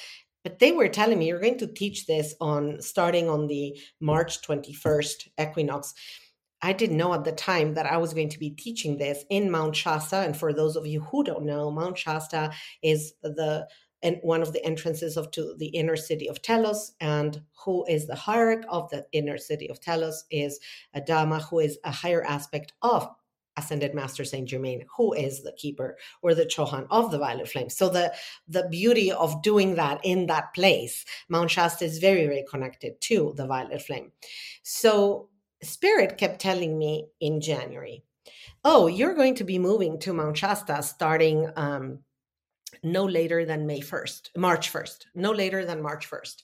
[0.43, 4.41] But they were telling me you're going to teach this on starting on the March
[4.43, 5.93] 21st equinox
[6.65, 9.51] I didn't know at the time that I was going to be teaching this in
[9.51, 10.21] Mount Shasta.
[10.21, 12.51] And for those of you who don't know, Mount Shasta
[12.81, 13.67] is the
[14.01, 16.93] and one of the entrances of to the inner city of Telos.
[16.99, 20.59] And who is the hierarch of the inner city of Telos is
[20.95, 23.07] Adama, who is a higher aspect of
[23.57, 27.69] ascended master saint germain who is the keeper or the chohan of the violet flame
[27.69, 28.13] so the
[28.49, 33.33] the beauty of doing that in that place mount shasta is very very connected to
[33.37, 34.11] the violet flame
[34.61, 35.29] so
[35.61, 38.03] spirit kept telling me in january
[38.63, 41.99] oh you're going to be moving to mount shasta starting um,
[42.83, 46.41] no later than may 1st march 1st no later than march 1st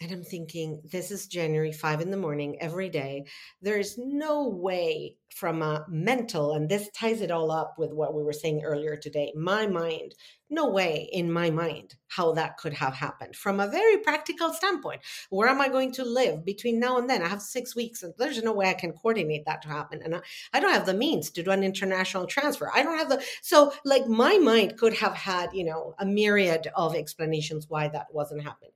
[0.00, 3.24] and I'm thinking, this is January, five in the morning every day.
[3.62, 8.22] There's no way from a mental, and this ties it all up with what we
[8.22, 9.32] were saying earlier today.
[9.34, 10.14] My mind,
[10.50, 15.00] no way in my mind how that could have happened from a very practical standpoint.
[15.30, 17.22] Where am I going to live between now and then?
[17.22, 20.02] I have six weeks, and there's no way I can coordinate that to happen.
[20.04, 20.20] And
[20.52, 22.70] I don't have the means to do an international transfer.
[22.74, 26.68] I don't have the, so like my mind could have had, you know, a myriad
[26.76, 28.72] of explanations why that wasn't happening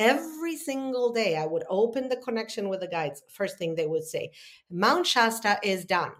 [0.00, 3.22] every single day I would open the connection with the guides.
[3.28, 4.32] First thing they would say,
[4.70, 6.12] Mount Shasta is done.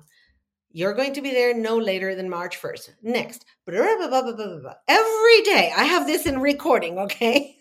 [0.70, 2.90] You're going to be there no later than March 1st.
[3.02, 3.44] Next.
[4.86, 7.56] Every day I have this in recording, okay?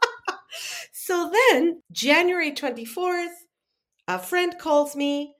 [0.92, 3.32] so then, January 24th,
[4.08, 5.34] a friend calls me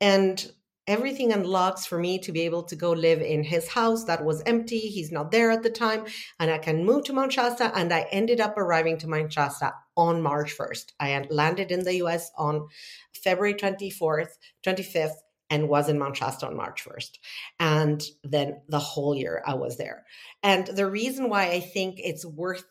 [0.00, 0.52] and
[0.88, 4.42] everything unlocks for me to be able to go live in his house that was
[4.46, 4.78] empty.
[4.80, 6.06] He's not there at the time,
[6.40, 7.70] and I can move to Mount Shasta.
[7.76, 10.92] And I ended up arriving to Mount Shasta on March 1st.
[10.98, 12.66] I landed in the US on
[13.12, 14.30] February 24th,
[14.66, 15.16] 25th,
[15.50, 17.18] and was in Mount Shasta on March 1st.
[17.60, 20.04] And then the whole year I was there.
[20.42, 22.64] And the reason why I think it's worth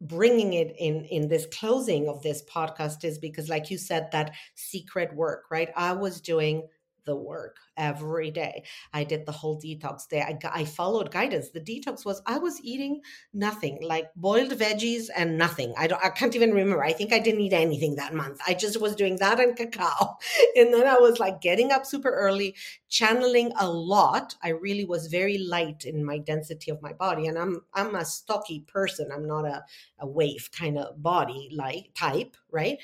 [0.00, 4.32] bringing it in in this closing of this podcast is because like you said that
[4.54, 6.66] secret work right i was doing
[7.04, 8.64] the work every day.
[8.92, 10.20] I did the whole detox day.
[10.20, 11.50] I, I followed guidance.
[11.50, 13.00] The detox was I was eating
[13.32, 15.74] nothing, like boiled veggies and nothing.
[15.76, 16.04] I don't.
[16.04, 16.84] I can't even remember.
[16.84, 18.40] I think I didn't eat anything that month.
[18.46, 20.18] I just was doing that and cacao,
[20.56, 22.54] and then I was like getting up super early,
[22.88, 24.34] channeling a lot.
[24.42, 28.04] I really was very light in my density of my body, and I'm I'm a
[28.04, 29.10] stocky person.
[29.12, 29.64] I'm not a
[29.98, 32.78] a wave kind of body like type, right?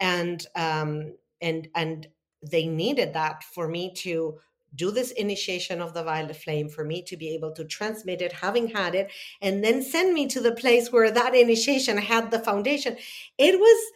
[0.00, 2.06] And um and and
[2.42, 4.38] they needed that for me to
[4.74, 8.32] do this initiation of the violet flame for me to be able to transmit it
[8.32, 9.10] having had it
[9.42, 12.96] and then send me to the place where that initiation had the foundation.
[13.36, 13.92] It was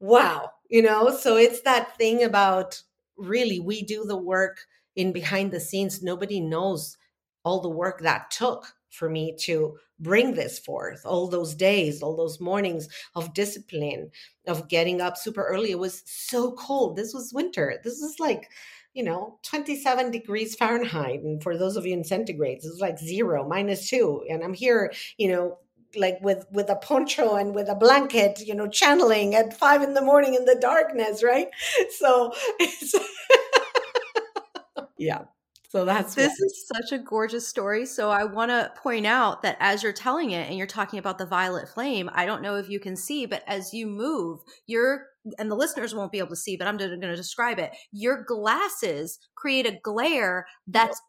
[0.00, 1.16] wow you know?
[1.16, 2.80] So it's that thing about
[3.16, 4.58] really we do the work
[4.94, 6.02] in behind the scenes.
[6.02, 6.96] Nobody knows
[7.44, 8.66] all the work that took
[8.96, 11.02] for me to bring this forth.
[11.04, 14.10] All those days all those mornings of discipline
[14.46, 16.96] of getting up super early it was so cold.
[16.96, 17.80] This was winter.
[17.84, 18.50] This was like
[18.94, 21.20] you know 27 degrees fahrenheit.
[21.22, 24.24] And for those of you in centigrades it's like zero minus two.
[24.28, 25.58] And i'm here you know
[25.96, 29.94] like with with a poncho and with a blanket you know channeling at five in
[29.94, 31.48] the morning in the darkness right?
[31.90, 32.32] So
[34.98, 35.22] yeah
[35.68, 37.86] so that's this is such a gorgeous story.
[37.86, 41.18] So I want to point out that as you're telling it and you're talking about
[41.18, 45.06] the violet flame, I don't know if you can see, but as you move, you're
[45.38, 47.72] and the listeners won't be able to see, but I'm going to describe it.
[47.92, 51.00] Your glasses create a glare that's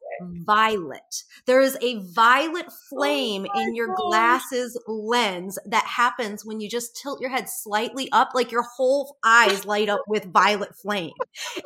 [0.46, 1.24] violet.
[1.46, 6.70] There is a violet oh flame oh in your glasses lens that happens when you
[6.70, 11.12] just tilt your head slightly up, like your whole eyes light up with violet flame.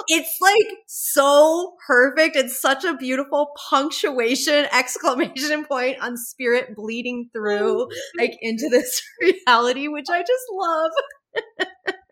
[0.08, 2.36] It's like so perfect.
[2.36, 9.02] It's such a beautiful punctuation exclamation point on spirit bleeding through oh like into this
[9.22, 10.92] reality, which I just love.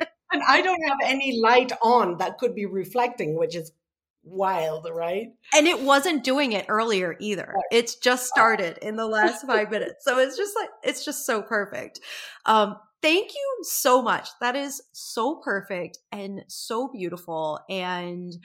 [0.31, 3.71] and I don't have any light on that could be reflecting, which is
[4.23, 5.29] wild, right?
[5.53, 7.53] And it wasn't doing it earlier either.
[7.55, 7.63] Right.
[7.71, 10.05] It's just started in the last five minutes.
[10.05, 11.99] So it's just like, it's just so perfect.
[12.45, 14.29] Um, thank you so much.
[14.41, 17.59] That is so perfect and so beautiful.
[17.69, 18.35] And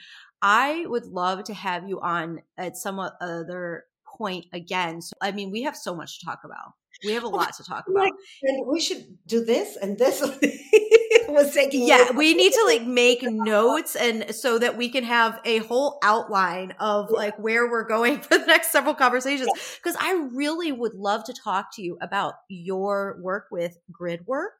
[0.41, 5.01] I would love to have you on at some other point again.
[5.01, 6.73] So, I mean, we have so much to talk about.
[7.03, 8.11] We have a lot to talk about.
[8.43, 10.21] and we should do this and this.
[11.35, 15.39] was taking yeah we need to like make notes and so that we can have
[15.45, 17.17] a whole outline of yeah.
[17.17, 20.07] like where we're going for the next several conversations because yeah.
[20.07, 24.53] i really would love to talk to you about your work with grid work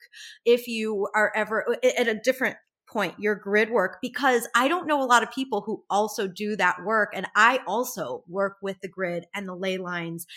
[0.45, 2.57] if you are ever at a different
[2.87, 6.55] point, your grid work, because I don't know a lot of people who also do
[6.55, 7.11] that work.
[7.13, 10.27] And I also work with the grid and the ley lines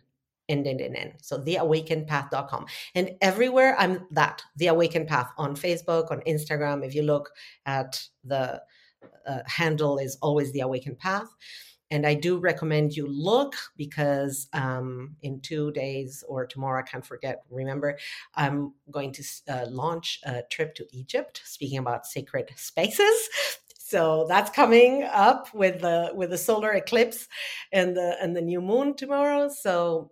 [0.49, 1.13] N, N, N, N.
[1.21, 2.65] So theawakenpath.com.
[2.95, 6.85] And everywhere I'm that, the awaken path on Facebook, on Instagram.
[6.85, 7.31] If you look
[7.65, 8.61] at the
[9.25, 11.27] uh, handle is always the awaken path.
[11.91, 17.05] And I do recommend you look because um, in two days or tomorrow, I can't
[17.05, 17.97] forget, remember,
[18.35, 23.29] I'm going to uh, launch a trip to Egypt, speaking about sacred spaces.
[23.89, 27.27] So that's coming up with the with the solar eclipse
[27.71, 29.49] and the and the new moon tomorrow.
[29.49, 30.11] So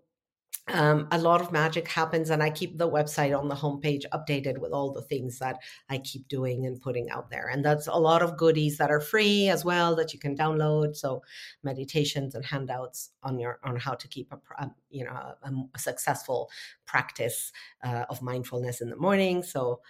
[0.70, 4.58] um, a lot of magic happens and i keep the website on the homepage updated
[4.58, 5.58] with all the things that
[5.90, 7.48] i keep doing and putting out there.
[7.48, 10.96] And that's a lot of goodies that are free as well that you can download.
[10.96, 11.24] So
[11.64, 15.80] meditations and handouts on your on how to keep a, a you know a, a
[15.80, 16.50] successful
[16.86, 17.52] practice
[17.84, 19.44] uh, of mindfulness in the morning.
[19.44, 19.82] So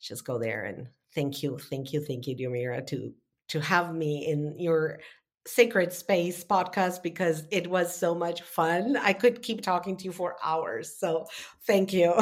[0.00, 3.12] just go there and thank you thank you thank you Diomira to
[3.48, 4.98] to have me in your
[5.46, 8.96] Sacred Space podcast because it was so much fun.
[8.96, 10.96] I could keep talking to you for hours.
[10.98, 11.26] So
[11.66, 12.14] thank you.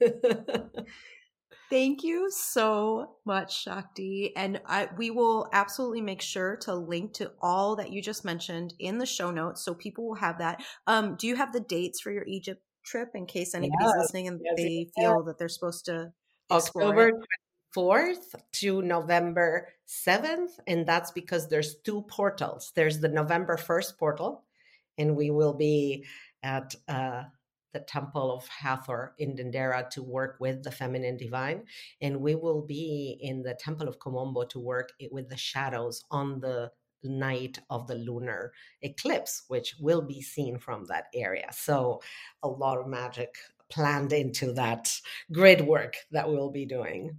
[1.70, 4.34] Thank you so much, Shakti.
[4.34, 8.74] And I, we will absolutely make sure to link to all that you just mentioned
[8.80, 10.64] in the show notes so people will have that.
[10.88, 14.40] Um, do you have the dates for your Egypt trip in case anybody's listening and
[14.44, 16.10] yes, they feel that they're supposed to?
[16.50, 17.12] October
[17.76, 20.58] 4th to November 7th.
[20.66, 22.72] And that's because there's two portals.
[22.74, 24.44] There's the November 1st portal,
[24.98, 26.06] and we will be
[26.42, 27.24] at uh,
[27.72, 31.64] the Temple of Hathor in Dendera to work with the feminine divine.
[32.00, 36.04] And we will be in the Temple of Kom Ombo to work with the shadows
[36.10, 36.70] on the
[37.02, 38.52] night of the lunar
[38.82, 41.48] eclipse, which will be seen from that area.
[41.52, 42.02] So,
[42.42, 43.34] a lot of magic
[43.70, 44.92] planned into that
[45.32, 47.16] grid work that we'll be doing.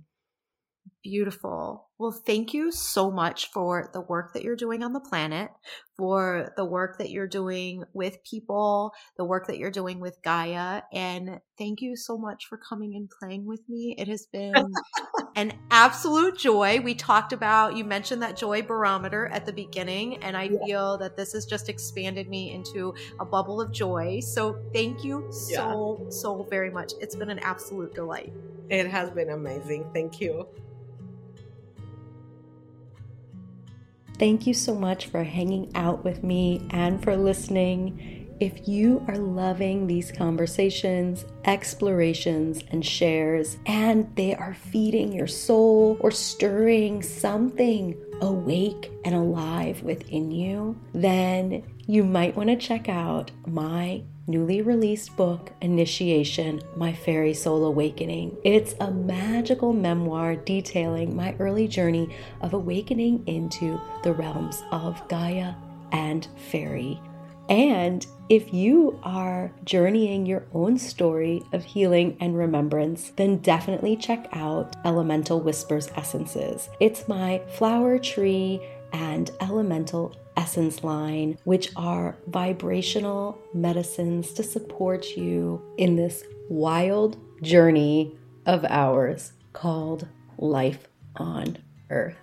[1.03, 1.87] Beautiful.
[1.97, 5.49] Well, thank you so much for the work that you're doing on the planet,
[5.97, 10.83] for the work that you're doing with people, the work that you're doing with Gaia.
[10.93, 13.95] And thank you so much for coming and playing with me.
[13.97, 14.53] It has been
[15.35, 16.79] an absolute joy.
[16.81, 20.59] We talked about, you mentioned that joy barometer at the beginning, and I yeah.
[20.63, 24.19] feel that this has just expanded me into a bubble of joy.
[24.19, 26.09] So thank you so, yeah.
[26.09, 26.93] so very much.
[26.99, 28.33] It's been an absolute delight.
[28.69, 29.85] It has been amazing.
[29.93, 30.47] Thank you.
[34.17, 38.21] Thank you so much for hanging out with me and for listening.
[38.39, 45.97] If you are loving these conversations, explorations, and shares, and they are feeding your soul
[45.99, 53.29] or stirring something awake and alive within you, then you might want to check out
[53.45, 58.37] my newly released book, Initiation My Fairy Soul Awakening.
[58.43, 65.53] It's a magical memoir detailing my early journey of awakening into the realms of Gaia
[65.91, 67.01] and fairy.
[67.49, 74.29] And if you are journeying your own story of healing and remembrance, then definitely check
[74.31, 76.69] out Elemental Whispers Essences.
[76.79, 78.61] It's my flower tree
[78.93, 88.17] and elemental essence line, which are vibrational medicines to support you in this wild journey
[88.47, 90.07] of ours called
[90.39, 91.59] Life on
[91.91, 92.17] Earth.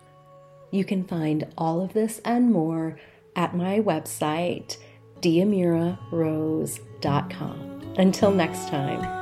[0.73, 2.99] You can find all of this and more
[3.37, 4.79] at my website,
[5.21, 7.95] diomirarose.com.
[7.97, 9.18] Until next time.